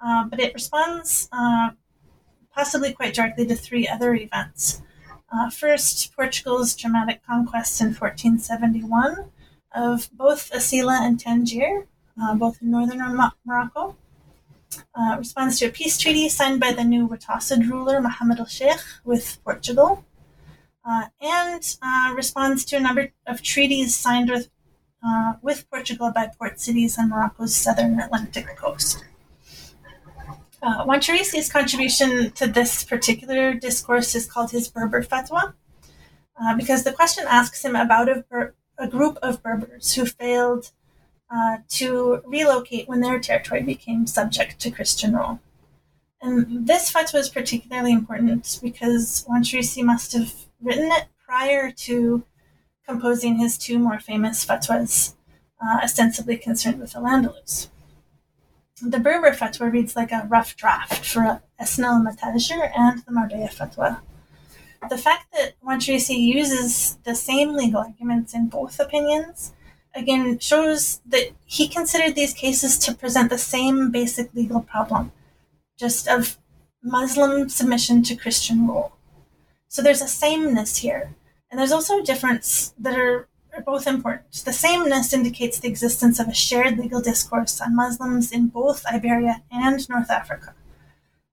[0.00, 1.70] uh, but it responds uh,
[2.54, 4.82] possibly quite directly to three other events.
[5.32, 9.30] Uh, first, Portugal's dramatic conquest in 1471
[9.74, 11.86] of both Asila and Tangier,
[12.20, 13.00] uh, both in northern
[13.44, 13.96] Morocco.
[14.94, 18.80] Uh, responds to a peace treaty signed by the new Watasid ruler Muhammad al Sheikh
[19.04, 20.04] with Portugal,
[20.84, 21.62] uh, and
[22.16, 24.48] responds to a number of treaties signed with,
[25.42, 29.04] with Portugal by port cities on Morocco's southern Atlantic coast.
[30.62, 35.54] Uh, Wansharisi's contribution to this particular discourse is called his Berber fatwa,
[36.40, 40.72] uh, because the question asks him about a, Ber- a group of Berbers who failed
[41.30, 45.40] uh, to relocate when their territory became subject to Christian rule.
[46.22, 52.24] And this fatwa is particularly important because Wansharisi must have written it prior to
[52.86, 55.14] composing his two more famous fatwas,
[55.60, 57.68] uh, ostensibly concerned with Al-Andalus.
[58.80, 64.00] The Berber fatwa reads like a rough draft for Asna al-Matajir and the Marbella fatwa.
[64.88, 69.52] The fact that Wansharisi uses the same legal arguments in both opinions
[69.96, 75.12] again shows that he considered these cases to present the same basic legal problem,
[75.78, 76.38] just of
[76.82, 78.96] Muslim submission to Christian rule.
[79.68, 81.14] So there's a sameness here.
[81.50, 84.32] And there's also a difference that are are both important.
[84.44, 89.42] The sameness indicates the existence of a shared legal discourse on Muslims in both Iberia
[89.50, 90.54] and North Africa.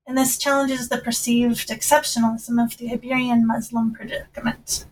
[0.08, 4.86] And this challenges the perceived exceptionalism of the Iberian Muslim predicament.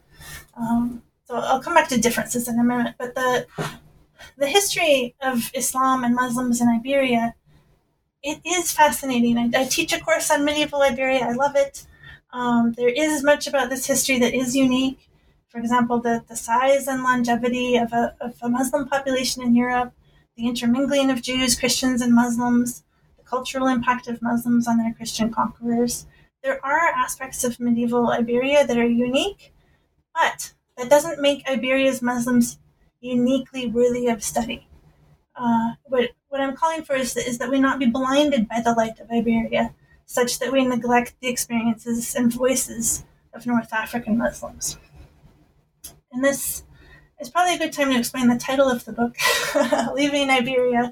[0.56, 3.48] Um, So I'll come back to differences in a minute, but the
[4.38, 7.36] the history of Islam and Muslims in Iberia,
[8.22, 9.38] it is fascinating.
[9.38, 11.22] I, I teach a course on medieval Iberia.
[11.22, 11.86] I love it.
[12.34, 15.08] Um, there is much about this history that is unique.
[15.48, 19.94] For example, the, the size and longevity of a, of a Muslim population in Europe,
[20.36, 22.84] the intermingling of Jews, Christians, and Muslims,
[23.18, 26.08] the cultural impact of Muslims on their Christian conquerors.
[26.44, 29.54] There are aspects of medieval Iberia that are unique,
[30.14, 32.58] but that doesn't make Iberia's Muslims
[33.02, 34.68] uniquely worthy of study.
[35.36, 38.74] Uh, what, what I'm calling for is is that we not be blinded by the
[38.74, 44.78] light of Iberia, such that we neglect the experiences and voices of North African Muslims.
[46.12, 46.64] And this
[47.20, 49.16] is probably a good time to explain the title of the book
[49.94, 50.92] Leaving Iberia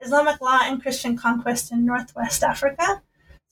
[0.00, 3.02] Islamic Law and Christian Conquest in Northwest Africa.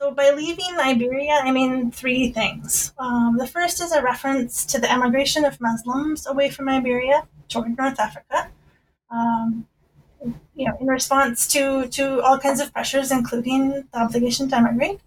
[0.00, 2.94] So, by leaving Iberia, I mean three things.
[2.98, 7.76] Um, the first is a reference to the emigration of Muslims away from Iberia toward
[7.76, 8.48] North Africa.
[9.10, 9.66] Um,
[10.54, 15.00] you know, in response to, to all kinds of pressures, including the obligation to emigrate.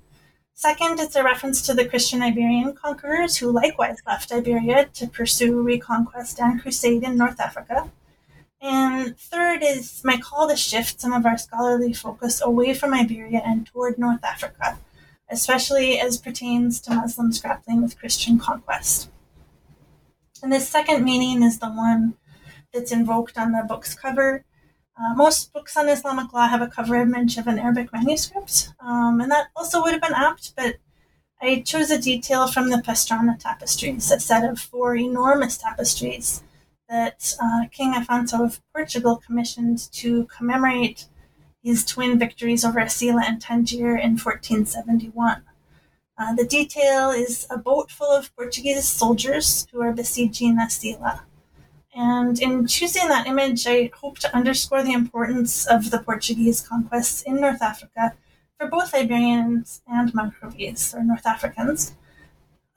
[0.55, 5.61] Second, it's a reference to the Christian Iberian conquerors who likewise left Iberia to pursue
[5.61, 7.89] reconquest and crusade in North Africa.
[8.61, 13.41] And third is my call to shift some of our scholarly focus away from Iberia
[13.43, 14.77] and toward North Africa,
[15.29, 19.09] especially as pertains to Muslims grappling with Christian conquest.
[20.43, 22.15] And this second meaning is the one
[22.71, 24.45] that's invoked on the book's cover.
[24.95, 29.19] Uh, most books on Islamic law have a cover image of an Arabic manuscript, um,
[29.21, 30.75] and that also would have been apt, but
[31.41, 36.43] I chose a detail from the Pastrana tapestries, a set of four enormous tapestries
[36.91, 41.05] that uh, King Afonso of Portugal commissioned to commemorate
[41.63, 45.43] his twin victories over Asila and Tangier in 1471.
[46.17, 51.21] Uh, the detail is a boat full of Portuguese soldiers who are besieging Asila.
[51.95, 57.21] And in choosing that image, I hope to underscore the importance of the Portuguese conquests
[57.21, 58.13] in North Africa
[58.59, 61.95] for both Iberians and Maghrebis, or North Africans,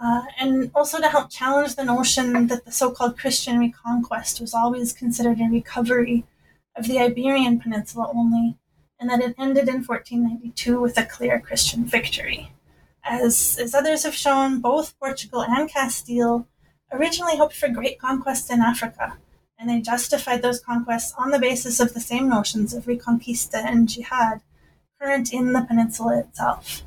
[0.05, 4.53] uh, and also to help challenge the notion that the so called Christian reconquest was
[4.53, 6.25] always considered a recovery
[6.77, 8.59] of the Iberian Peninsula only,
[9.01, 12.53] and that it ended in 1492 with a clear Christian victory.
[13.03, 16.47] As, as others have shown, both Portugal and Castile
[16.93, 19.17] originally hoped for great conquests in Africa,
[19.59, 23.89] and they justified those conquests on the basis of the same notions of reconquista and
[23.89, 24.43] jihad
[25.01, 26.83] current in the peninsula itself.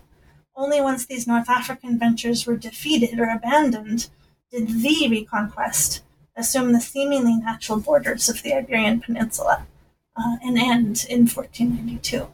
[0.57, 4.09] Only once these North African ventures were defeated or abandoned
[4.51, 6.03] did the reconquest
[6.35, 9.67] assume the seemingly natural borders of the Iberian Peninsula
[10.15, 12.27] uh, and end in 1492.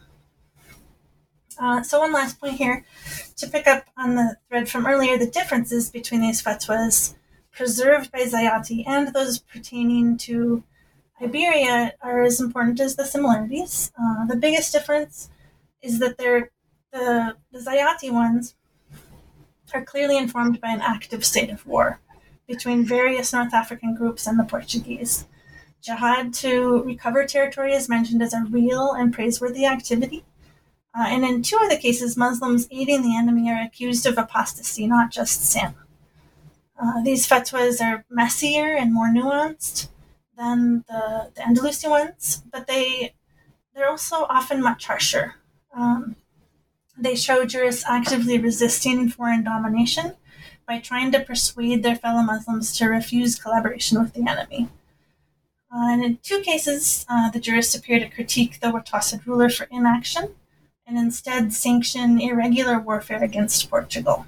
[1.59, 2.85] Uh, so, one last point here
[3.35, 7.15] to pick up on the thread from earlier the differences between these fatwas
[7.51, 10.63] preserved by Zayati and those pertaining to
[11.21, 13.91] Iberia are as important as the similarities.
[14.01, 15.29] Uh, the biggest difference
[15.81, 16.51] is that they're
[16.93, 18.55] the, the Zayati ones
[19.73, 21.99] are clearly informed by an active state of war
[22.47, 25.25] between various North African groups and the Portuguese.
[25.81, 30.23] Jihad to recover territory is mentioned as a real and praiseworthy activity.
[30.97, 34.85] Uh, and in two of the cases, Muslims aiding the enemy are accused of apostasy,
[34.85, 35.73] not just sin.
[36.79, 39.89] Uh, these fatwas are messier and more nuanced
[40.37, 43.13] than the, the Andalusi ones, but they
[43.73, 45.35] they're also often much harsher.
[45.75, 46.15] Um,
[46.97, 50.13] they show jurists actively resisting foreign domination
[50.67, 54.69] by trying to persuade their fellow Muslims to refuse collaboration with the enemy.
[55.73, 59.67] Uh, and in two cases, uh, the jurists appear to critique the Watasid ruler for
[59.71, 60.35] inaction
[60.85, 64.25] and instead sanction irregular warfare against Portugal.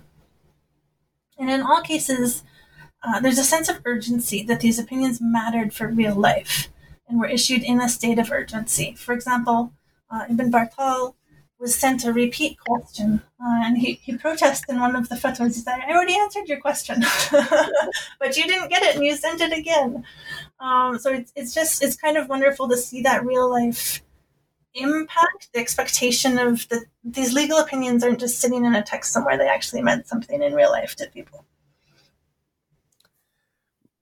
[1.37, 2.43] And in all cases,
[3.03, 6.69] uh, there's a sense of urgency that these opinions mattered for real life
[7.07, 8.95] and were issued in a state of urgency.
[8.95, 9.73] For example,
[10.09, 11.13] uh, Ibn Battal
[11.59, 15.55] was sent a repeat question, uh, and he, he protested in one of the fatwas.
[15.55, 19.41] He said, I already answered your question, but you didn't get it and you sent
[19.41, 20.03] it again.
[20.59, 24.01] Um, so it's, it's just, it's kind of wonderful to see that real life
[24.75, 29.37] impact, the expectation of the, these legal opinions aren't just sitting in a text somewhere,
[29.37, 31.45] they actually meant something in real life to people.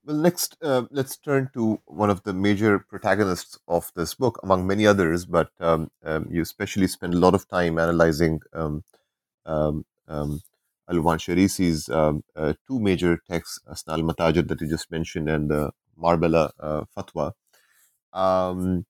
[0.06, 4.66] Well, next, uh, let's turn to one of the major protagonists of this book, among
[4.66, 8.84] many others, but um, um, you especially spend a lot of time analyzing um,
[9.46, 10.42] um, um
[10.90, 16.52] Al-Wansharisi's um, uh, two major texts, Asna al that you just mentioned, and the Marbella
[16.60, 17.32] uh, Fatwa.
[18.12, 18.84] Um,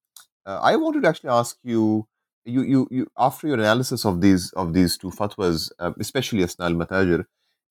[0.44, 2.08] uh, I wanted to actually ask you,
[2.44, 6.64] you, you, you, after your analysis of these of these two fatwas, uh, especially Asna
[6.64, 7.22] al Matajir, uh,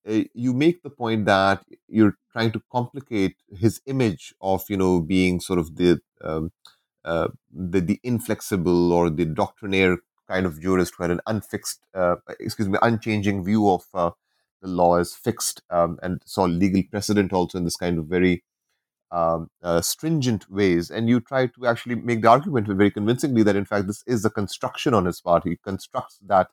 [0.06, 5.40] you make the point that you're trying to complicate his image of you know being
[5.40, 6.52] sort of the um,
[7.06, 9.98] uh, the, the inflexible or the doctrinaire
[10.28, 14.12] kind of jurist who had an unfixed, uh, excuse me, unchanging view of uh,
[14.62, 18.44] the law as fixed um, and saw legal precedent also in this kind of very
[19.12, 20.90] um, uh, stringent ways.
[20.90, 24.26] And you try to actually make the argument very convincingly that in fact this is
[24.26, 25.44] a construction on his part.
[25.44, 26.50] He constructs that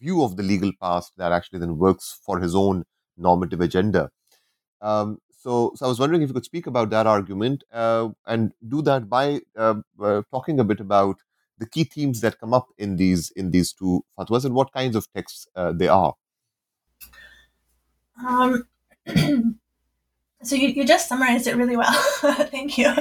[0.00, 2.84] view of the legal past that actually then works for his own
[3.16, 4.10] normative agenda.
[4.80, 8.52] Um, so, so I was wondering if you could speak about that argument uh, and
[8.66, 11.16] do that by uh, uh, talking a bit about
[11.58, 14.96] the key themes that come up in these in these two fatwas and what kinds
[14.96, 16.14] of texts uh, they are.
[18.26, 18.66] Um,
[20.42, 21.92] so you, you just summarized it really well.
[22.50, 22.92] Thank you.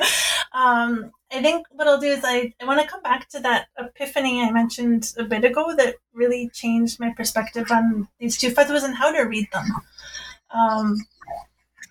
[0.54, 3.68] Um, I think what I'll do is I, I want to come back to that
[3.78, 8.84] epiphany I mentioned a bit ago that really changed my perspective on these two fatwas
[8.84, 9.66] and how to read them.
[10.52, 10.98] Um,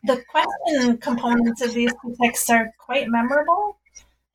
[0.05, 3.78] the question components of these two texts are quite memorable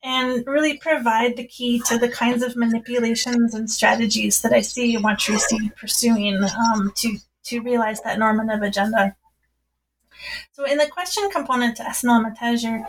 [0.02, 4.96] and really provide the key to the kinds of manipulations and strategies that I see
[4.96, 9.16] Wansharisi pursuing um, to, to realize that normative agenda.
[10.52, 12.86] So, in the question component to Asna al-Matajir,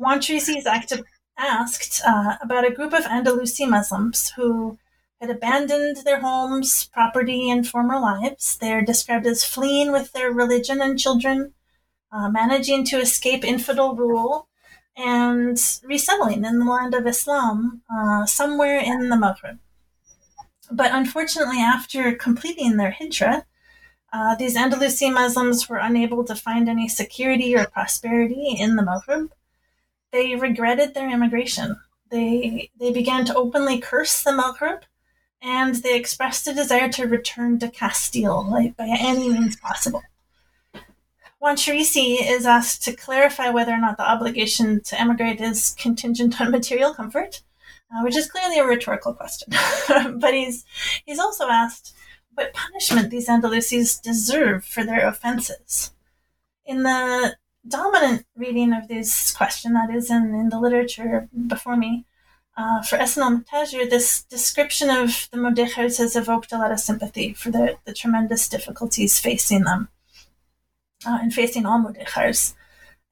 [0.00, 0.66] Wansharisi is
[1.36, 4.78] asked uh, about a group of Andalusi Muslims who
[5.20, 8.56] had abandoned their homes, property, and former lives.
[8.56, 11.54] They're described as fleeing with their religion and children
[12.12, 14.48] uh, managing to escape infidel rule
[14.96, 19.58] and resettling in the land of Islam uh, somewhere in the Maghreb.
[20.70, 23.46] But unfortunately, after completing their hijrah,
[24.12, 29.30] uh, these Andalusian Muslims were unable to find any security or prosperity in the Maghreb.
[30.14, 31.76] They regretted their immigration.
[32.08, 34.82] They, they began to openly curse the Maghreb
[35.42, 40.02] and they expressed a desire to return to Castile like, by any means possible.
[41.42, 46.52] Wansharisi is asked to clarify whether or not the obligation to emigrate is contingent on
[46.52, 47.42] material comfort,
[47.90, 49.52] uh, which is clearly a rhetorical question.
[50.20, 50.64] but he's
[51.04, 51.92] he's also asked
[52.34, 55.90] what punishment these Andalusis deserve for their offenses.
[56.64, 57.34] In the
[57.66, 62.04] dominant reading of this question, that is in, in the literature before me,
[62.56, 67.32] uh, for Asna al-Matajir, this description of the Mudejars has evoked a lot of sympathy
[67.32, 69.88] for the, the tremendous difficulties facing them
[71.04, 72.54] uh, and facing all mudejars.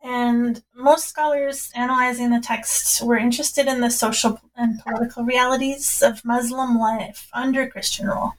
[0.05, 6.25] And most scholars analyzing the text were interested in the social and political realities of
[6.25, 8.35] Muslim life under Christian rule.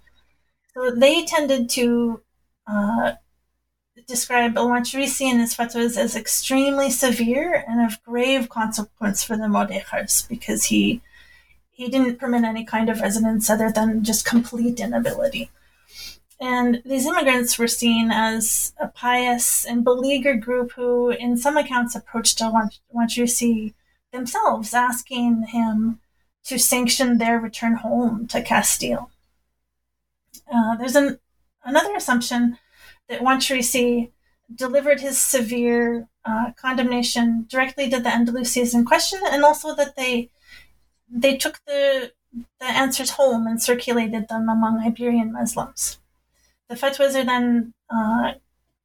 [0.74, 2.22] So they tended to
[2.68, 3.14] uh,
[4.08, 10.28] describe Al-Wansharisi and his fatwas as extremely severe and of grave consequence for the Mudejars
[10.28, 11.02] because he
[11.72, 15.50] he didn't permit any kind of residence other than just complete inability.
[16.40, 21.96] And these immigrants were seen as a pious and beleaguered group who, in some accounts,
[21.96, 23.74] approached Al-Wansharisi
[24.12, 26.00] themselves, asking him
[26.46, 29.10] to sanction their return home to Castile.
[30.54, 31.18] Uh, there's an,
[31.64, 32.60] another assumption
[33.10, 34.12] that Wansharisi
[34.54, 40.30] delivered his severe uh, condemnation directly to the Andalusians in question, and also that they
[41.10, 42.12] they took the
[42.60, 46.00] the answers home and circulated them among Iberian Muslims.
[46.70, 48.34] The fatwas are then uh,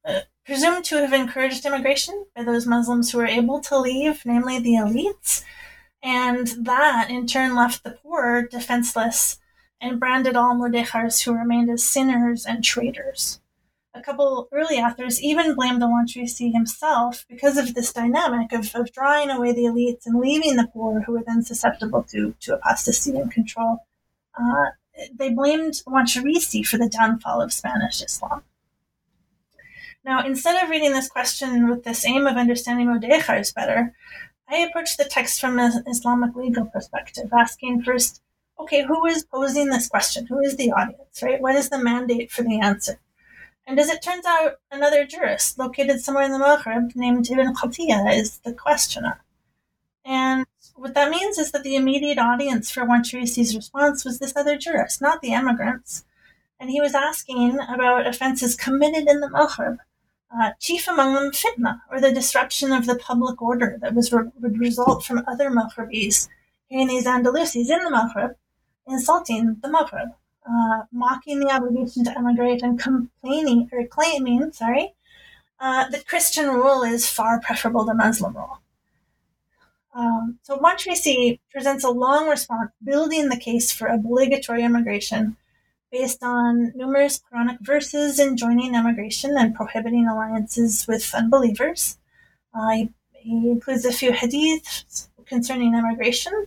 [0.05, 4.59] uh, presumed to have encouraged immigration by those Muslims who were able to leave, namely
[4.59, 5.43] the elites,
[6.03, 9.39] and that in turn left the poor defenseless
[9.81, 13.39] and branded all mudejars who remained as sinners and traitors.
[13.99, 19.29] A couple early authors even blamed Al-Wansharisi himself because of this dynamic of, of drawing
[19.29, 23.29] away the elites and leaving the poor, who were then susceptible to, to apostasy and
[23.29, 23.85] control.
[24.39, 24.67] Uh,
[25.13, 28.43] they blamed Wansharisi for the downfall of Spanish Islam.
[30.05, 33.93] Now, instead of reading this question with this aim of understanding Mudejars better,
[34.47, 38.21] I approached the text from an Islamic legal perspective, asking first,
[38.57, 40.25] okay, who is posing this question?
[40.27, 41.41] Who is the audience, right?
[41.41, 42.97] What is the mandate for the answer?
[43.67, 48.15] And as it turns out, another jurist located somewhere in the Maghreb named Ibn Qatiya
[48.17, 49.21] is the questioner.
[50.03, 50.45] And
[50.75, 55.01] what that means is that the immediate audience for Wansharisi's response was this other jurist,
[55.01, 56.03] not the emigrants.
[56.59, 59.77] And he was asking about offenses committed in the Maghreb,
[60.35, 64.31] uh, chief among them fitna, or the disruption of the public order that was re-
[64.39, 66.27] would result from other Maghrebis
[66.69, 68.35] hearing these Andalusis in the Maghreb
[68.87, 70.13] insulting the Maghreb,
[70.49, 74.93] uh, mocking the obligation to emigrate and complaining or claiming, sorry,
[75.59, 78.59] uh, that Christian rule is far preferable to Muslim rule.
[79.93, 85.35] Um, so Wansharisi presents a long response building the case for obligatory immigration
[85.91, 91.97] based on numerous Quranic verses enjoining emigration and prohibiting alliances with unbelievers.
[92.53, 96.45] Uh, he, he, includes a few hadiths concerning immigration,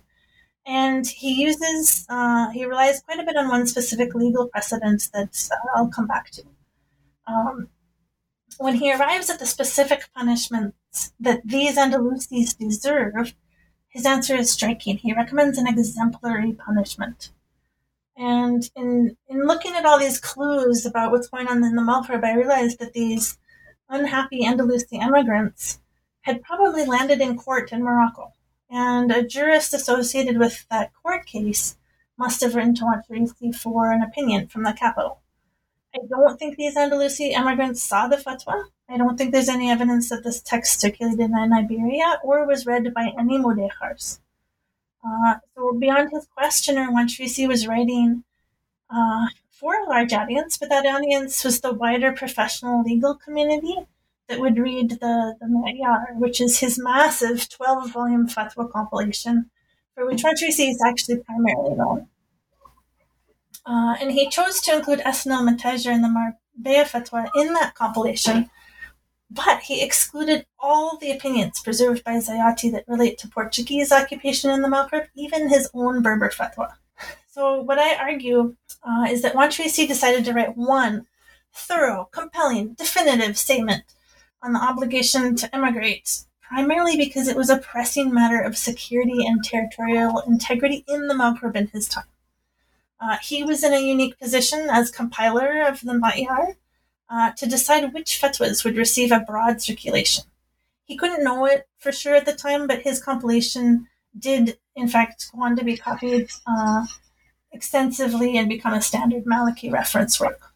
[0.66, 5.48] and he uses, uh, he relies quite a bit on one specific legal precedent that
[5.50, 6.42] uh, I'll come back to.
[7.26, 7.68] Um,
[8.58, 13.34] when he arrives at the specific punishments that these Andalusis deserve,
[13.88, 14.98] his answer is striking.
[14.98, 17.30] He recommends an exemplary punishment.
[18.16, 22.24] And in in looking at all these clues about what's going on in the Maghreb,
[22.24, 23.38] I realized that these
[23.88, 25.80] unhappy Andalusian immigrants
[26.22, 28.32] had probably landed in court in Morocco.
[28.74, 31.76] And a jurist associated with that court case
[32.16, 35.20] must have written to Wansharisi for an opinion from the capital.
[35.94, 38.64] I don't think these Andalusi immigrants saw the fatwa.
[38.88, 42.94] I don't think there's any evidence that this text circulated in Iberia or was read
[42.94, 44.20] by any Mudejars.
[45.04, 48.24] Uh, so beyond his questioner, Wansharisi was writing
[48.88, 53.86] uh, for a large audience, but that audience was the wider professional legal community
[54.32, 59.50] that would read the, the Ma'yar, which is his massive 12 volume fatwa compilation,
[59.94, 62.06] for which Wansharisi is actually primarily known.
[63.66, 68.48] Uh, and he chose to include Asna al-Matajer and the Marbella fatwa in that compilation,
[69.30, 74.62] but he excluded all the opinions preserved by Zayati that relate to Portuguese occupation in
[74.62, 76.72] the Maghreb, even his own Berber fatwa.
[77.28, 81.06] So, what I argue uh, is that Wansharisi decided to write one
[81.52, 83.84] thorough, compelling, definitive statement
[84.42, 89.42] on the obligation to emigrate, primarily because it was a pressing matter of security and
[89.44, 92.04] territorial integrity in the Maghreb in his time.
[93.00, 96.56] Uh, he was in a unique position as compiler of the Ma'yar
[97.10, 100.24] uh, to decide which fatwas would receive a broad circulation.
[100.84, 103.88] He couldn't know it for sure at the time, but his compilation
[104.18, 106.86] did, in fact, go on to be copied uh,
[107.52, 110.52] extensively and become a standard Maliki reference work.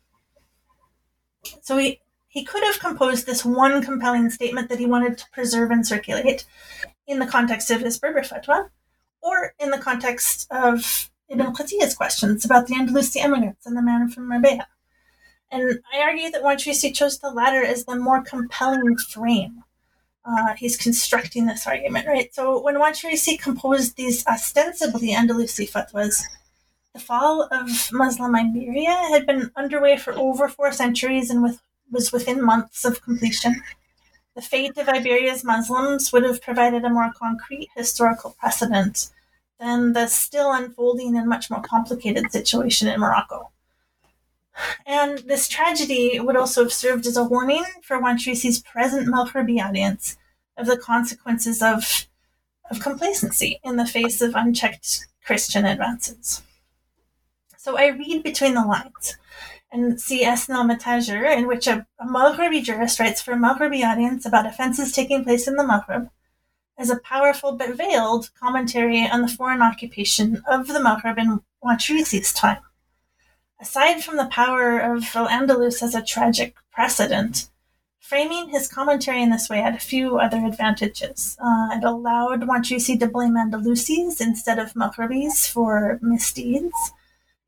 [1.63, 2.01] So he,
[2.37, 6.45] he could have composed this one compelling statement that he wanted to preserve and circulate
[7.07, 8.69] in the context of his Berber fatwa,
[9.23, 14.11] or in the context of Ibn Qatiyya's questions about the Andalusi immigrants and the man
[14.11, 14.69] from Marbella.
[15.51, 19.65] And I argue that Wansharisi chose the latter as the more compelling frame.
[20.23, 22.35] Uh, he's constructing this argument, right?
[22.35, 26.23] So when Wansharisi composed these ostensibly Andalusi fatwas,
[26.93, 32.13] the fall of Muslim Iberia had been underway for over four centuries and with, was
[32.13, 33.63] within months of completion.
[34.35, 39.11] The fate of Iberia's Muslims would have provided a more concrete historical precedent
[39.59, 43.51] than the still unfolding and much more complicated situation in Morocco.
[44.87, 50.17] And this tragedy would also have served as a warning for Wansharisi's present Maghribi audience
[50.57, 52.07] of the consequences of,
[52.71, 56.43] of complacency in the face of unchecked Christian advances.
[57.59, 59.17] So I read between the lines
[59.77, 64.25] and see Asna al-Matajer, in which a, a Maghribi jurist writes for a Maghribi audience
[64.25, 66.09] about offenses taking place in the Maghrib,
[66.79, 72.33] as a powerful but veiled commentary on the foreign occupation of the Maghreb in Wansharisi's
[72.33, 72.59] time.
[73.61, 77.49] Aside from the power of Al Andalus as a tragic precedent,
[78.01, 81.37] framing his commentary in this way had a few other advantages.
[81.43, 86.93] Uh, it allowed Wansharisi to blame Andalusis instead of Maghrebis for misdeeds.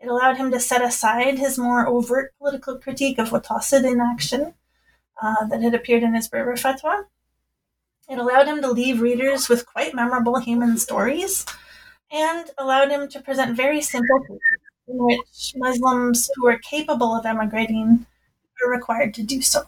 [0.00, 4.54] It allowed him to set aside his more overt political critique of Watasid inaction
[5.22, 7.04] uh, that had appeared in his Berber fatwa
[8.08, 11.44] it allowed him to leave readers with quite memorable human stories
[12.10, 14.40] and allowed him to present very simple cases
[14.88, 18.06] in which Muslims who are capable of emigrating
[18.64, 19.62] are required to do so.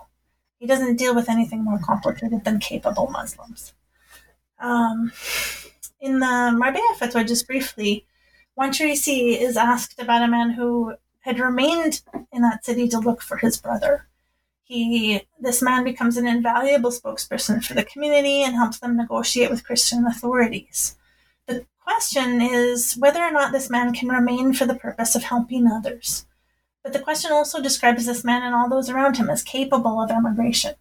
[0.59, 3.75] He doesn't deal with anything more complicated than capable Muslims.
[4.59, 5.13] Um,
[6.01, 8.07] in the Marbella Fatwa, just briefly,
[8.61, 12.03] Wansharisi is asked about a man who had remained
[12.33, 14.07] in that city to look for his brother
[14.71, 19.65] he this man becomes an invaluable spokesperson for the community and helps them negotiate with
[19.65, 20.97] Christian authorities.
[21.47, 25.67] The question is whether or not this man can remain for the purpose of helping
[25.67, 26.25] others.
[26.85, 30.11] But the question also describes this man and all those around him as capable of
[30.13, 30.75] emigration.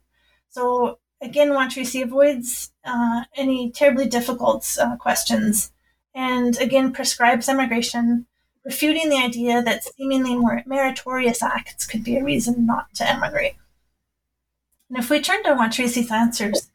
[0.50, 5.72] So again, Wansharisi avoids uh, any terribly difficult uh, questions
[6.14, 8.26] and again prescribes emigration,
[8.64, 13.56] refuting the idea that seemingly more meritorious acts could be a reason not to emigrate.
[14.90, 16.70] And if we turn to Wansharisi's answers,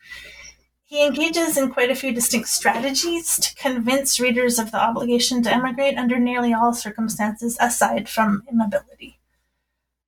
[0.84, 5.52] he engages in quite a few distinct strategies to convince readers of the obligation to
[5.52, 9.18] emigrate under nearly all circumstances aside from immobility.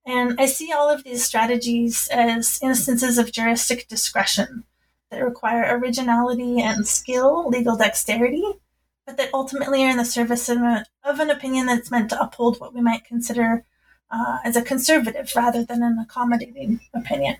[0.06, 4.62] And I see all of these strategies as instances of juristic discretion
[5.10, 8.44] that require originality and skill, legal dexterity,
[9.06, 12.20] but that ultimately are in the service of, a, of an opinion that's meant to
[12.20, 13.64] uphold what we might consider
[14.10, 17.36] uh, as a conservative rather than an accommodating opinion.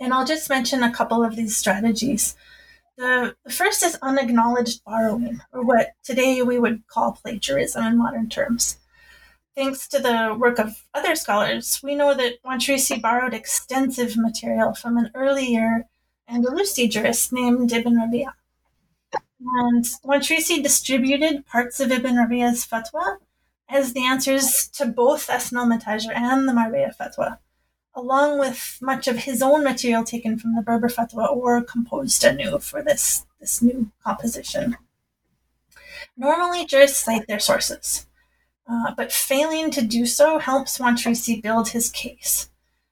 [0.00, 2.36] And I'll just mention a couple of these strategies.
[2.96, 8.28] The, the first is unacknowledged borrowing, or what today we would call plagiarism in modern
[8.28, 8.78] terms.
[9.54, 14.98] Thanks to the work of other scholars, we know that Wansharisi borrowed extensive material from
[14.98, 15.86] an earlier
[16.30, 18.34] Andalusi jurist named Ibn Rabia.
[19.40, 23.18] And Wansharisi distributed parts of Ibn Rabia's fatwa
[23.68, 27.38] as the answers to both Asna al-Matajir and the Marbella fatwa
[27.96, 32.58] along with much of his own material taken from the Berber fatwa or composed anew
[32.58, 34.76] for this, this new composition.
[36.16, 38.06] Normally, jurists cite their sources,
[38.70, 42.50] uh, but failing to do so helps Wansharisi build his case.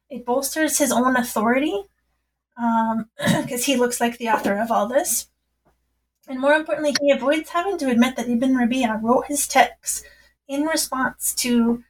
[0.08, 1.84] It bolsters his own authority
[2.56, 5.28] because um, he looks like the author of all this.
[6.28, 10.04] And more importantly, he avoids having to admit that Ibn Rabia wrote his text
[10.48, 11.84] in response to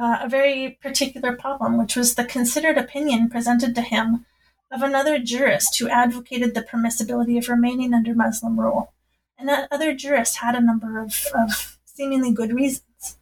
[0.00, 4.26] uh, a very particular problem, which was the considered opinion presented to him
[4.70, 8.92] of another jurist who advocated the permissibility of remaining under Muslim rule.
[9.36, 13.16] And that other jurist had a number of, of seemingly good reasons.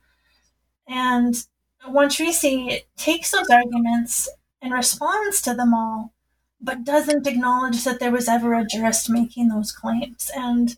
[0.87, 1.47] And
[1.87, 4.29] Wansharisi takes those arguments
[4.61, 6.13] and responds to them all,
[6.61, 10.31] but doesn't acknowledge that there was ever a jurist making those claims.
[10.35, 10.77] And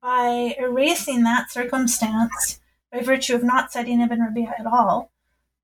[0.00, 2.60] by erasing that circumstance,
[2.90, 5.10] by virtue of not citing Ibn Rabia at all,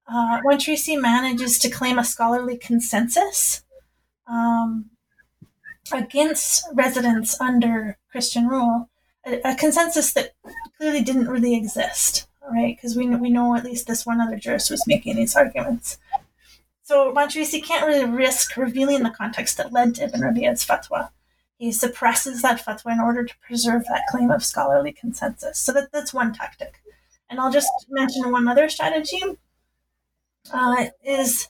[0.07, 3.63] uh, Wansharisi manages to claim a scholarly consensus
[4.27, 4.91] um,
[5.93, 8.91] against residents under Christian rule,
[9.27, 10.35] a, a, consensus that
[10.77, 12.77] clearly didn't really exist, right?
[12.77, 15.99] Because we, we know at least this one other jurist was making these arguments.
[16.85, 21.09] So Wansharisi can't really risk revealing the context that led to Ibn Rabi'a's fatwa.
[21.57, 25.59] He suppresses that fatwa in order to preserve that claim of scholarly consensus.
[25.59, 26.75] So that, that's one tactic.
[27.31, 29.23] And I'll just mention one other strategy
[30.53, 31.49] uh, is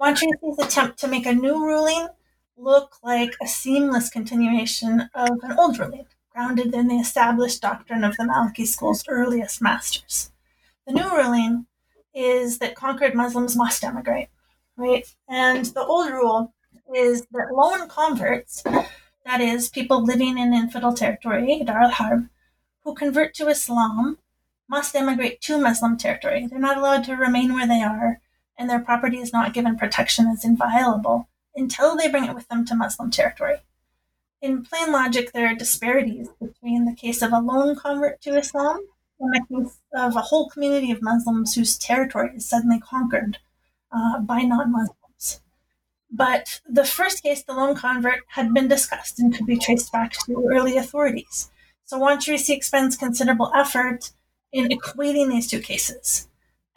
[0.00, 2.08] Wansharisi's attempt to make a new ruling
[2.56, 8.16] look like a seamless continuation of an old ruling, grounded in the established doctrine of
[8.16, 10.30] the Maliki school's earliest masters.
[10.86, 11.66] The new ruling
[12.14, 14.28] is that conquered Muslims must emigrate,
[14.76, 15.14] right?
[15.28, 16.54] And the old rule
[16.94, 18.62] is that lone converts,
[19.24, 22.28] that is, people living in infidel territory, Dar al Harb,
[22.84, 24.18] who convert to Islam
[24.68, 26.46] must emigrate to Muslim territory.
[26.46, 28.20] They're not allowed to remain where they are,
[28.56, 32.64] and their property is not given protection as inviolable until they bring it with them
[32.66, 33.56] to Muslim territory.
[34.40, 38.80] In plain logic, there are disparities between the case of a lone convert to Islam
[39.20, 43.38] and the case of a whole community of Muslims whose territory is suddenly conquered
[43.92, 45.40] uh, by non Muslims.
[46.10, 50.12] But the first case, the lone convert, had been discussed and could be traced back
[50.26, 51.50] to early authorities.
[51.84, 54.12] So Wansharisi expends considerable effort
[54.52, 56.28] in equating these two cases.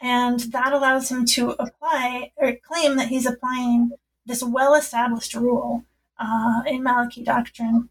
[0.02, 3.92] And that allows him to apply or claim that he's applying
[4.26, 5.84] this well established rule
[6.18, 7.90] uh, in Maliki doctrine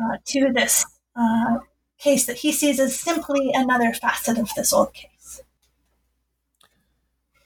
[0.00, 0.84] uh, to this
[1.16, 1.58] uh,
[1.98, 5.19] case that he sees as simply another facet of this old case.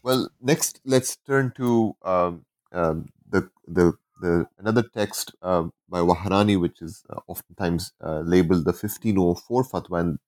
[0.05, 6.61] Well, next let's turn to um, um, the, the the another text uh, by Wahrani,
[6.61, 10.19] which is uh, oftentimes uh, labeled the 1504 fatwa, and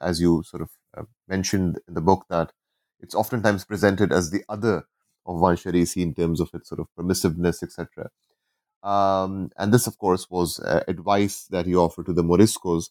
[0.00, 2.52] as you sort of uh, mentioned in the book that
[3.00, 4.86] it's oftentimes presented as the other
[5.26, 8.08] of Wansharisi in terms of its sort of permissiveness, etc.
[8.82, 12.88] Um, and this, of course, was uh, advice that he offered to the Moriscos.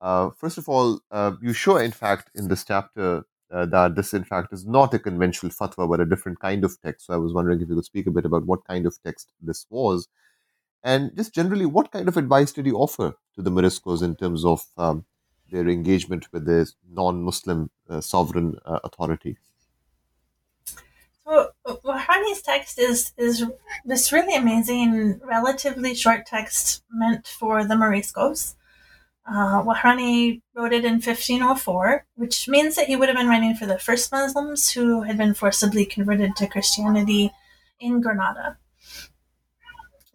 [0.00, 4.12] Uh, first of all, uh, you show, in fact, in this chapter uh, that this,
[4.12, 7.06] in fact, is not a conventional fatwa, but a different kind of text.
[7.06, 9.32] So I was wondering if you could speak a bit about what kind of text
[9.40, 10.08] this was.
[10.82, 14.44] And just generally, what kind of advice did you offer to the Moriscos in terms
[14.44, 15.04] of um,
[15.50, 19.36] their engagement with the non-Muslim uh, sovereign uh, authority.
[21.24, 23.44] So Wahrani's text is is
[23.84, 28.54] this really amazing, relatively short text meant for the Moriscos.
[29.28, 33.66] Uh, Wahrani wrote it in 1504, which means that he would have been writing for
[33.66, 37.32] the first Muslims who had been forcibly converted to Christianity
[37.80, 38.56] in Granada.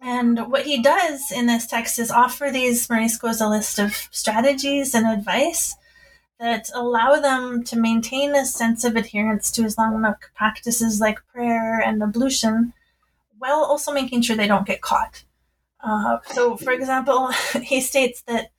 [0.00, 4.94] And what he does in this text is offer these Moriscos a list of strategies
[4.94, 5.76] and advice
[6.40, 12.02] that allow them to maintain a sense of adherence to Islamic practices like prayer and
[12.02, 12.72] ablution,
[13.38, 15.22] while also making sure they don't get caught.
[15.80, 17.28] Uh, so, for example,
[17.62, 18.50] he states that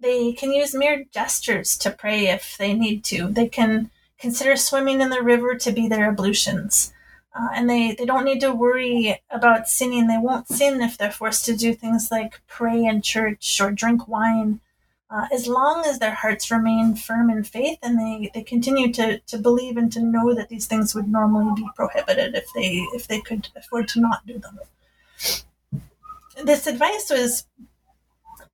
[0.00, 3.28] they can use mere gestures to pray if they need to.
[3.28, 6.92] They can consider swimming in the river to be their ablutions.
[7.34, 10.06] Uh, and they, they don't need to worry about sinning.
[10.08, 14.08] They won't sin if they're forced to do things like pray in church or drink
[14.08, 14.60] wine
[15.10, 19.18] uh, as long as their hearts remain firm in faith and they, they continue to,
[19.20, 23.08] to believe and to know that these things would normally be prohibited if they if
[23.08, 24.58] they could afford to not do them.
[26.44, 27.44] This advice was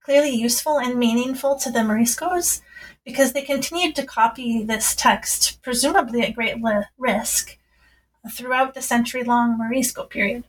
[0.06, 2.62] clearly useful and meaningful to the Moriscos
[3.04, 6.56] because they continued to copy this text, presumably at great
[6.96, 7.58] risk,
[8.32, 10.44] throughout the century long Morisco period.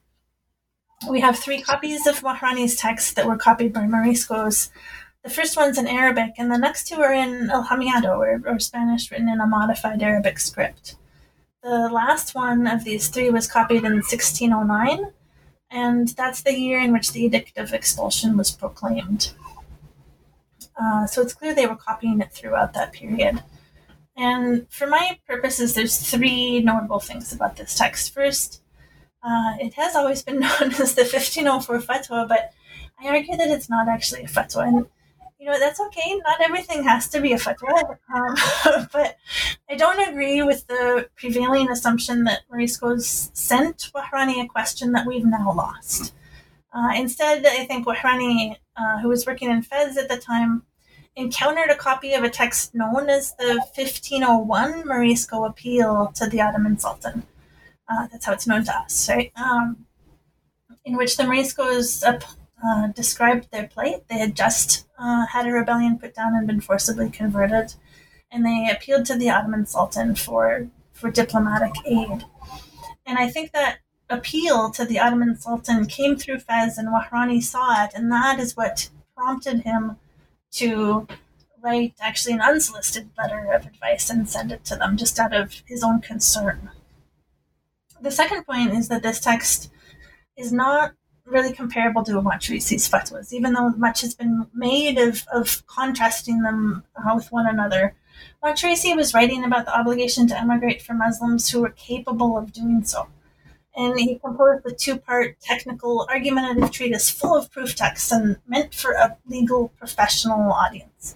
[1.09, 4.69] We have three copies of Wahrani's text that were copied by Moriscos
[5.27, 9.11] the first one's in Arabic, and the next two are in Aljamiado, or, or Spanish
[9.11, 10.95] written in a modified Arabic script.
[11.61, 15.11] The last one of these three was copied in 1609,
[15.69, 19.33] and that's the year in which the Edict of Expulsion was proclaimed.
[20.79, 23.43] Uh, so it's clear they were copying it throughout that period.
[24.15, 28.13] And for my purposes, there's three notable things about this text.
[28.13, 28.61] First,
[29.23, 32.53] uh, it has always been known as the 1504 fatwa, but
[32.99, 34.67] I argue that it's not actually a fatwa.
[34.67, 34.85] And
[35.39, 36.15] you know, that's okay.
[36.25, 37.97] Not everything has to be a fatwa.
[38.15, 39.17] Um, but
[39.69, 45.25] I don't agree with the prevailing assumption that Morisco's sent Wahrani a question that we've
[45.25, 46.13] now lost.
[46.77, 50.61] Uh, instead, I think Wahrani, uh, who was working in Fez at the time,
[51.15, 56.77] encountered a copy of a text known as the 1501 Morisco Appeal to the Ottoman
[56.77, 57.23] Sultan.
[57.89, 59.31] Uh, that's how it's known to us, right?
[59.35, 59.87] Um,
[60.85, 62.03] in which the Moriscos
[62.63, 64.07] uh, described their plight.
[64.07, 67.73] They had just uh, had a rebellion put down and been forcibly converted,
[68.31, 72.25] and they appealed to the Ottoman Sultan for for diplomatic aid.
[73.05, 73.79] And I think that
[74.09, 78.55] appeal to the Ottoman Sultan came through Fez, and Wahrani saw it, and that is
[78.55, 79.97] what prompted him
[80.51, 81.07] to
[81.61, 85.61] write actually an unsolicited letter of advice and send it to them just out of
[85.65, 86.69] his own concern.
[87.99, 89.71] The second point is that this text
[90.37, 90.93] is not
[91.25, 96.83] really comparable to Wansharisi's fatwas, even though much has been made of, of contrasting them
[96.95, 97.95] uh, with one another.
[98.43, 102.83] Wansharisi was writing about the obligation to emigrate for Muslims who were capable of doing
[102.83, 103.07] so.
[103.77, 108.73] And he composed a two part technical argumentative treatise full of proof texts and meant
[108.73, 111.15] for a legal professional audience.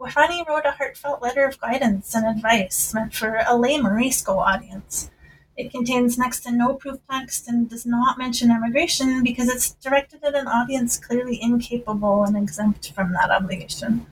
[0.00, 5.10] Wahrani wrote a heartfelt letter of guidance and advice meant for a lay Morisco audience.
[5.58, 10.24] It contains next to no proof text and does not mention immigration because it's directed
[10.24, 14.06] at an audience clearly incapable and exempt from that obligation.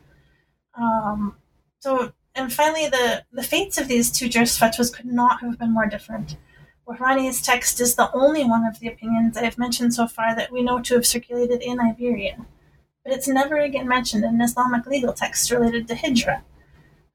[0.74, 1.36] Um,
[1.78, 5.86] so, and finally, the, the fates of these two fatwas could not have been more
[5.86, 6.36] different.
[6.88, 10.50] Wahrani's text is the only one of the opinions I have mentioned so far that
[10.50, 12.46] we know to have circulated in Iberia,
[13.04, 16.40] but it's never again mentioned in Islamic legal texts related to hijra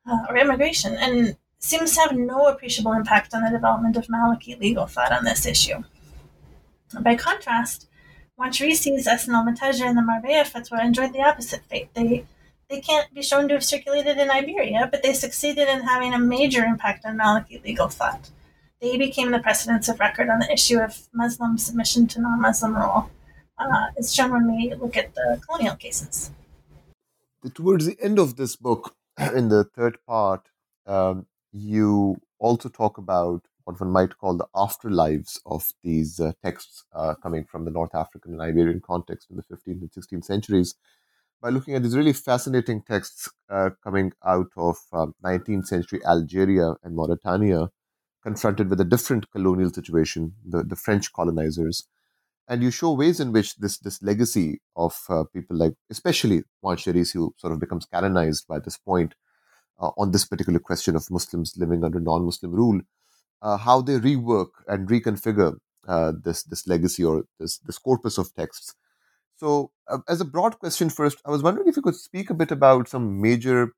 [0.08, 4.60] uh, or immigration, and seems to have no appreciable impact on the development of Maliki
[4.60, 5.84] legal thought on this issue.
[7.00, 7.88] By contrast,
[8.40, 11.90] Wansharisi's Asn al and the Marbella fatwa enjoyed the opposite fate.
[11.96, 12.26] They
[12.70, 16.20] they can't be shown to have circulated in Iberia, but they succeeded in having a
[16.20, 18.30] major impact on Maliki legal thought.
[18.84, 22.76] They became the precedents of record on the issue of Muslim submission to non Muslim
[22.76, 23.10] rule.
[23.58, 26.32] Uh, it's shown when we look at the colonial cases.
[27.54, 28.94] Towards the end of this book,
[29.34, 30.50] in the third part,
[30.86, 36.84] um, you also talk about what one might call the afterlives of these uh, texts
[36.94, 40.76] uh, coming from the North African and Iberian context in the 15th and 16th centuries
[41.42, 46.74] by looking at these really fascinating texts uh, coming out of 19th um, century Algeria
[46.84, 47.70] and Mauritania,
[48.24, 51.88] confronted with a different colonial situation, the, the French colonizers.
[52.48, 56.78] And you show ways in which this, this legacy of uh, people like, especially Juan
[56.78, 59.16] who sort of becomes canonized by this point,
[59.80, 62.82] uh, on this particular question of Muslims living under non-Muslim rule,
[63.42, 65.58] uh, how they rework and reconfigure
[65.88, 68.74] uh, this this legacy or this this corpus of texts.
[69.36, 72.34] So, uh, as a broad question, first, I was wondering if you could speak a
[72.34, 73.74] bit about some major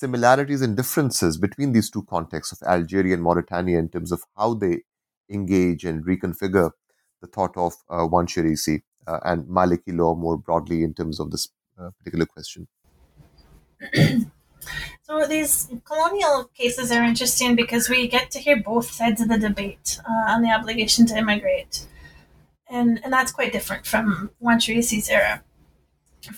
[0.00, 4.54] similarities and differences between these two contexts of Algeria and Mauritania in terms of how
[4.54, 4.80] they
[5.30, 6.70] engage and reconfigure
[7.20, 11.48] the thought of uh, Wansharisi uh, and Maliki law more broadly in terms of this
[11.78, 12.66] uh, particular question.
[15.02, 19.38] So these colonial cases are interesting because we get to hear both sides of the
[19.38, 21.86] debate uh, on the obligation to immigrate,
[22.68, 25.42] and and that's quite different from Wan era.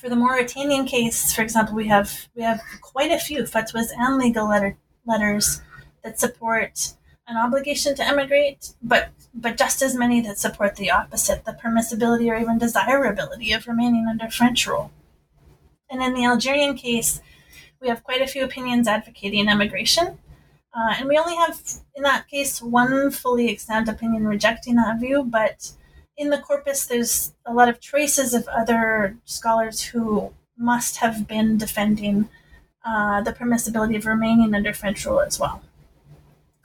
[0.01, 4.17] For the Mauritanian case, for example, we have we have quite a few fatwas and
[4.17, 4.77] legal letter,
[5.07, 5.61] letters
[6.05, 6.95] that support
[7.27, 12.31] an obligation to emigrate, but but just as many that support the opposite, the permissibility
[12.31, 14.91] or even desirability of remaining under French rule.
[15.91, 17.21] And in the Algerian case,
[17.81, 20.19] we have quite a few opinions advocating emigration,
[20.75, 21.61] Uh, and we only have,
[21.95, 25.23] in that case, one fully extant opinion rejecting that view.
[25.23, 25.73] But
[26.17, 31.59] in the corpus, there's a lot of traces of other scholars who must have been
[31.59, 32.29] defending
[32.85, 35.63] uh, the permissibility of remaining under French rule as well.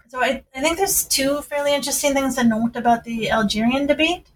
[0.10, 4.32] So I, I think there's two fairly interesting things to note about the Algerian debate.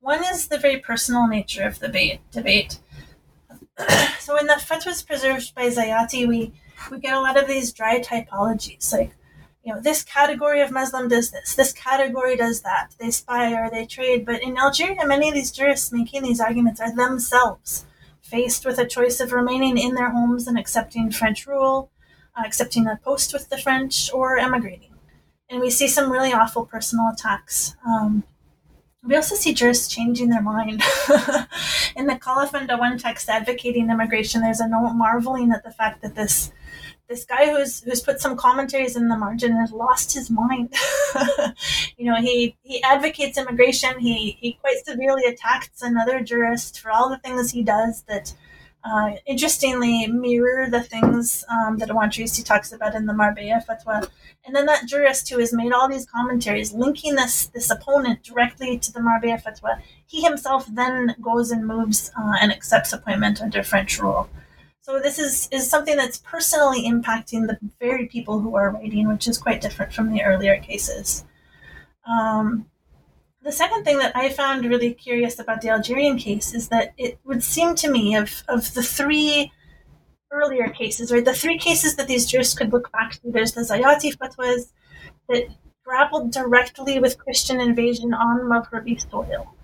[0.00, 2.78] One is the very personal nature of the debate.
[4.20, 6.52] so in the fatwas preserved by Zayati, we,
[6.90, 9.12] we get a lot of these dry typologies, like,
[9.68, 12.94] you know, this category of Muslim does this, this category does that.
[12.98, 14.24] They spy or they trade.
[14.24, 17.84] But in Algeria, many of these jurists making these arguments are themselves
[18.22, 21.90] faced with a choice of remaining in their homes and accepting French rule,
[22.34, 24.94] uh, accepting a post with the French, or emigrating.
[25.50, 27.76] And we see some really awful personal attacks.
[27.86, 28.24] Um,
[29.04, 30.82] we also see jurists changing their mind.
[31.94, 36.14] in the Khalaf one text advocating immigration, there's a note marveling at the fact that
[36.14, 36.52] this
[37.08, 40.72] this guy who's who's put some commentaries in the margin has lost his mind.
[41.96, 43.98] you know, he he advocates immigration.
[43.98, 48.34] He he quite severely attacks another jurist for all the things he does that.
[48.84, 54.08] Uh, interestingly, mirror the things um, that Al-Wansharisi talks about in the Marbella fatwa,
[54.46, 58.78] and then that jurist who has made all these commentaries linking this this opponent directly
[58.78, 63.64] to the Marbella fatwa, he himself then goes and moves uh, and accepts appointment under
[63.64, 64.30] French rule.
[64.80, 69.28] So this is, is something that's personally impacting the very people who are writing, which
[69.28, 71.24] is quite different from the earlier cases.
[72.08, 72.66] Um,
[73.42, 77.18] the second thing that I found really curious about the Algerian case is that it
[77.24, 79.52] would seem to me of, of the three
[80.30, 83.62] earlier cases, right, the three cases that these jurists could look back to, there's the
[83.62, 84.72] Zayati fatwas
[85.28, 85.44] that
[85.84, 89.54] grappled directly with Christian invasion on Maghrebi soil.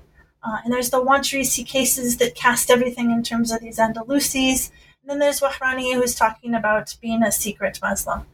[0.42, 4.70] Uh, and there's the Al-Wansharisi cases that cast everything in terms of these Andalusis
[5.06, 8.26] then there's Wahrani who's talking about being a secret Muslim.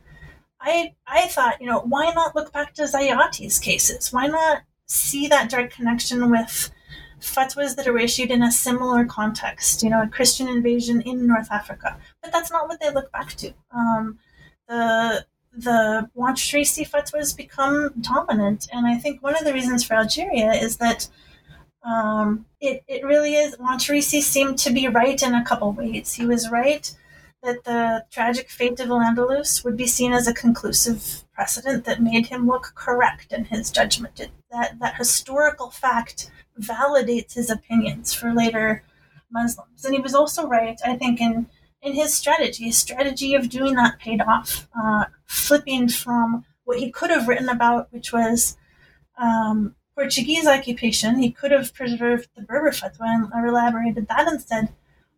[0.61, 4.13] I I thought, you know, why not look back to Zayati's cases?
[4.13, 6.71] Why not see that direct connection with
[7.21, 11.51] fatwas that are issued in a similar context, you know, a Christian invasion in North
[11.51, 11.97] Africa?
[12.23, 13.53] But that's not what they look back to.
[13.71, 14.19] Um,
[14.69, 20.53] the the Al-Wansharisi fatwas become dominant, and I think one of the reasons for Algeria
[20.53, 21.09] is that
[21.85, 23.55] um, it, it really is.
[23.59, 26.13] Al-Wansharisi seemed to be right in a couple ways.
[26.15, 26.95] He was right
[27.43, 32.27] that the tragic fate of Al-Andalus would be seen as a conclusive precedent that made
[32.27, 34.21] him look correct in his judgment.
[34.21, 38.83] It, that, that historical fact validates his opinions for later
[39.33, 39.85] Muslims.
[39.85, 41.47] And he was also right, I think, in,
[41.81, 42.65] in his strategy.
[42.65, 47.49] His strategy of doing that paid off, uh, flipping from what he could have written
[47.49, 48.59] about, which was
[49.19, 54.71] um, Portuguese occupation, he could have preserved the Berber fatwa and elaborated that instead.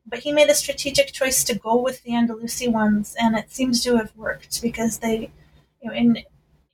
[0.05, 3.81] But he made a strategic choice to go with the Andalusi ones, and it seems
[3.85, 5.31] to have worked because they,
[5.81, 6.25] you know, in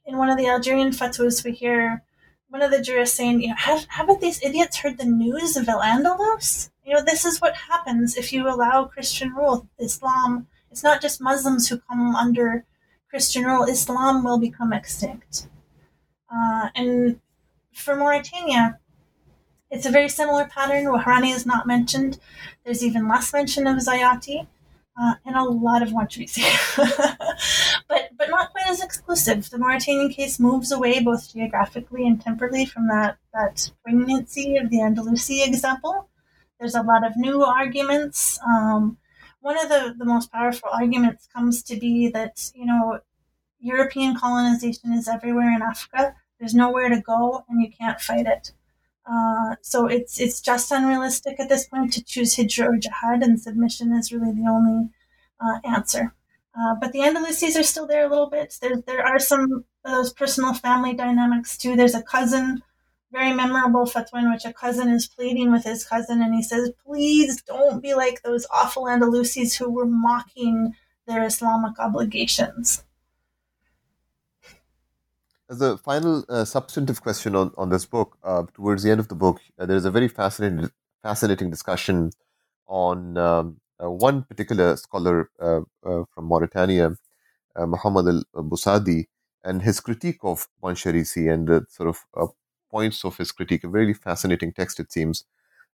[0.07, 2.03] in one of the Algerian fatwas, we hear
[2.49, 5.69] one of the jurists saying, you know, have, haven't these idiots heard the news of
[5.69, 6.71] Al Andalus?
[6.87, 9.69] You know, this is what happens if you allow Christian rule.
[9.79, 12.65] Islam, it's not just Muslims who come under
[13.11, 15.47] Christian rule, Islam will become extinct.
[16.35, 17.21] Uh, and
[17.79, 18.79] for Mauritania,
[19.71, 20.87] it's a very similar pattern.
[20.87, 22.19] Wahrani is not mentioned.
[22.65, 24.47] There's even less mention of Zayati.
[25.01, 26.43] Uh, and a lot of Al-Wansharisi.
[27.89, 29.49] but but not quite as exclusive.
[29.49, 34.79] The Mauritanian case moves away both geographically and temporally from that, that poignancy of the
[34.79, 36.09] Andalusi example.
[36.59, 38.41] There's a lot of new arguments.
[38.45, 38.99] Um,
[39.41, 42.99] one of the, the most powerful arguments comes to be that, you know,
[43.61, 46.17] European colonization is everywhere in Africa.
[46.39, 48.53] There's nowhere to go, and you can't fight it.
[49.11, 53.41] Uh, so it's it's just unrealistic at this point to choose hijra or jihad, and
[53.41, 54.91] submission is really the only
[55.41, 56.15] uh, answer.
[56.59, 58.59] Uh, but the Andalusis are still there a little bit.
[58.61, 61.75] There there are some those personal family dynamics too.
[61.75, 62.63] There's a cousin,
[63.13, 66.71] very memorable fatwa in which a cousin is pleading with his cousin, and he says,
[66.85, 70.75] "Please don't be like those awful Andalusis who were mocking
[71.07, 72.85] their Islamic obligations."
[75.51, 79.09] As a final uh, substantive question on, on this book, uh, towards the end of
[79.09, 80.71] the book, uh, there is a very fascinating
[81.03, 82.11] fascinating discussion
[82.67, 86.97] on um, uh, one particular scholar uh, uh, from Mauritania,
[87.57, 89.07] Muhammad al Busadi,
[89.45, 92.33] and his critique of Wansharisi and the sort of
[92.71, 93.65] points of his critique.
[93.65, 95.25] A very fascinating text, it seems.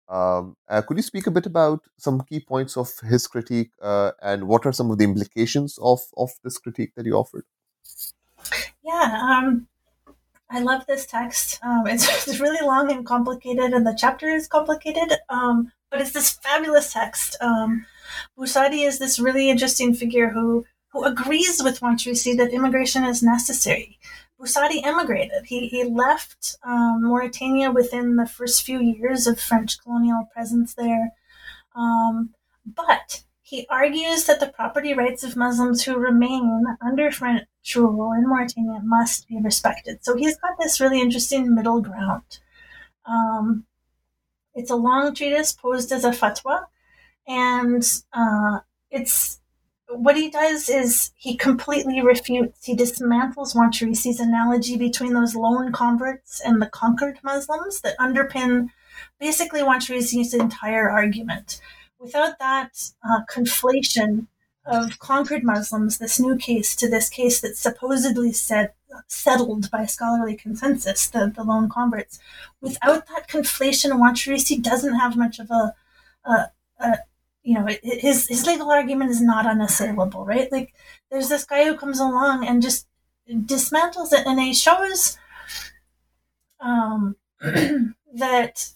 [0.09, 0.57] Um,
[0.87, 4.73] could you speak a bit about some key points of his critique and what are
[4.73, 7.45] some of the implications of, of this critique that he offered?
[8.83, 9.68] Yeah, um,
[10.51, 11.61] I love this text.
[11.62, 16.12] Um, it's, it's really long and complicated, and the chapter is complicated, um, but it's
[16.12, 17.37] this fabulous text.
[17.41, 17.87] Um,
[18.39, 23.99] Busadi is this really interesting figure who who agrees with Al-Wansharisi that immigration is necessary.
[24.41, 25.47] Busadi emigrated.
[25.47, 31.12] He, he left um, Mauritania within the first few years of French colonial presence there.
[31.74, 32.35] Um,
[32.66, 33.22] But
[33.53, 37.44] he argues that the property rights of Muslims who remain under French
[37.76, 40.03] rule in Mauritania must be respected.
[40.03, 42.38] So he's got this really interesting middle ground.
[43.05, 43.66] Um,
[44.55, 46.64] it's a long treatise posed as a fatwa,
[47.28, 47.84] and
[48.14, 49.42] uh, it's
[49.90, 56.40] what he does is he completely refutes, he dismantles Wansharisi's analogy between those lone converts
[56.40, 58.68] and the conquered Muslims that underpin
[59.20, 61.61] basically Wansharisi's entire argument.
[62.03, 64.26] Without that uh, conflation
[64.66, 68.74] of conquered Muslims, this new case, to this case that's supposedly set,
[69.07, 72.18] settled by scholarly consensus, the, the lone converts,
[72.61, 75.74] without that conflation, Wansharisi doesn't have much of a,
[76.24, 76.50] a,
[76.80, 76.98] a
[77.44, 80.50] you know, his his legal argument is not unassailable, right?
[80.53, 80.74] Like,
[81.11, 82.86] there's this guy who comes along and just
[83.28, 85.18] dismantles it, and he shows
[86.61, 87.16] um,
[88.14, 88.72] that.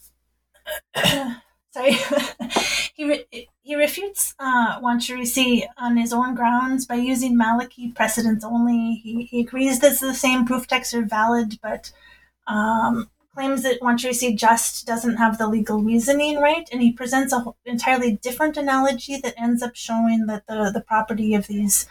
[1.77, 1.93] sorry,
[2.95, 8.95] he re- he refutes uh, Wansharisi on his own grounds by using Maliki precedents only.
[9.03, 11.91] He he agrees that the same proof texts are valid, but
[12.47, 17.45] um, claims that Wansharisi just doesn't have the legal reasoning right, and he presents an
[17.65, 21.87] entirely different analogy that ends up showing that the, the property of these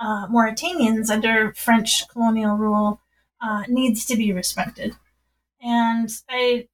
[0.00, 3.00] uh, Mauritanians under French colonial rule
[3.40, 4.96] uh, needs to be respected.
[5.62, 6.68] And I,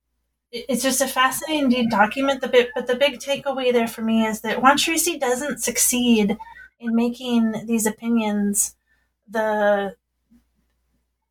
[0.53, 2.41] it's just a fascinating document.
[2.41, 6.37] The bit, but the big takeaway there for me is that Wansharisi doesn't succeed
[6.79, 8.75] in making these opinions
[9.29, 9.95] the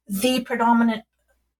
[0.07, 1.03] the predominant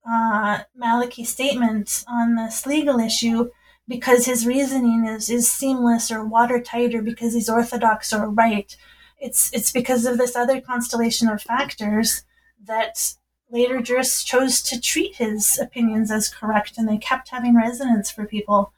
[0.09, 3.49] uh, Maliki statement on this legal issue
[3.87, 8.75] because his reasoning is, is seamless or watertight or because he's orthodox or right.
[9.19, 12.23] It's, it's because of this other constellation of factors
[12.63, 13.15] that
[13.49, 18.25] later jurists chose to treat his opinions as correct and they kept having resonance for
[18.25, 18.73] people.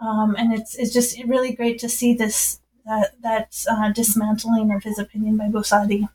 [0.00, 4.82] Um, and it's, it's just really great to see this that, that uh, dismantling of
[4.82, 6.08] his opinion by Bosadi.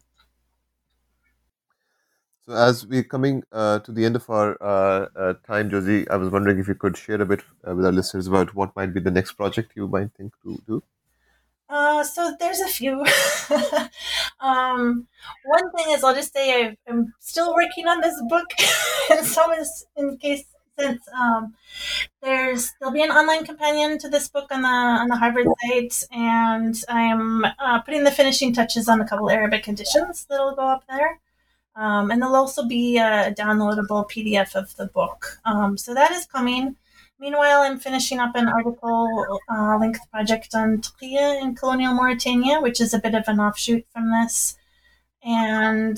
[2.45, 6.15] So, as we're coming uh, to the end of our uh, uh, time, Josie, I
[6.17, 8.93] was wondering if you could share a bit uh, with our listeners about what might
[8.93, 10.83] be the next project you might think to do.
[11.67, 13.03] Uh, so there's a few.
[14.39, 15.07] um,
[15.45, 18.45] one thing is, I'll just say i am still working on this book,
[19.11, 20.43] and so is in case
[20.77, 21.55] since um,
[22.21, 26.03] there's there'll be an online companion to this book on the on the Harvard site,
[26.11, 30.83] and I'm uh, putting the finishing touches on a couple Arabic editions that'll go up
[30.87, 31.19] there.
[31.75, 35.39] Um, and there'll also be a downloadable PDF of the book.
[35.43, 36.77] Um, so that is coming.
[37.17, 42.81] Meanwhile, I'm finishing up an article uh, length project on Taqiyya in colonial Mauritania, which
[42.81, 44.57] is a bit of an offshoot from this.
[45.23, 45.97] And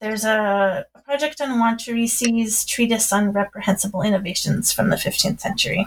[0.00, 5.86] there's a, a project on Wansharisi's treatise on reprehensible innovations from the 15th century.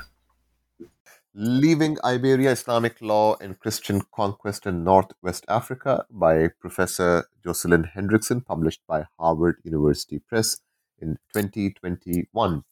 [1.36, 8.82] Leaving Iberia Islamic Law and Christian Conquest in Northwest Africa by Professor Jocelyn Hendrickson, published
[8.88, 10.57] by Harvard University Press
[10.99, 12.63] in 2021.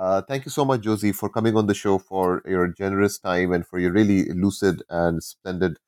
[0.00, 3.52] Uh, thank you so much, Josie, for coming on the show, for your generous time,
[3.52, 5.78] and for your really lucid and splendid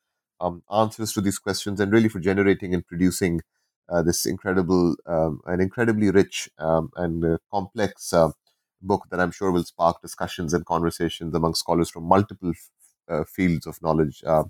[0.40, 3.40] um, answers to these questions, and really for generating and producing
[3.88, 8.30] uh, this incredible um, and incredibly rich um, and uh, complex uh,
[8.82, 12.52] book that I'm sure will spark discussions and conversations among scholars from multiple
[13.10, 14.22] uh, fields of knowledge.
[14.26, 14.44] Uh,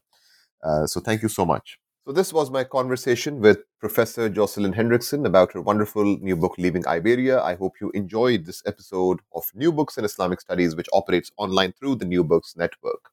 [0.86, 1.81] so, thank you so much.
[2.04, 6.84] So, this was my conversation with Professor Jocelyn Hendrickson about her wonderful new book, Leaving
[6.84, 7.40] Iberia.
[7.40, 11.72] I hope you enjoyed this episode of New Books in Islamic Studies, which operates online
[11.74, 13.12] through the New Books Network.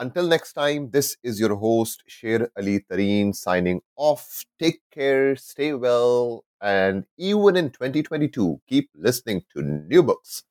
[0.00, 4.44] Until next time, this is your host, Sher Ali Tareen, signing off.
[4.58, 10.42] Take care, stay well, and even in 2022, keep listening to new books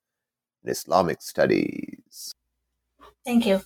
[0.64, 2.34] in Islamic studies.
[3.26, 3.62] Thank you.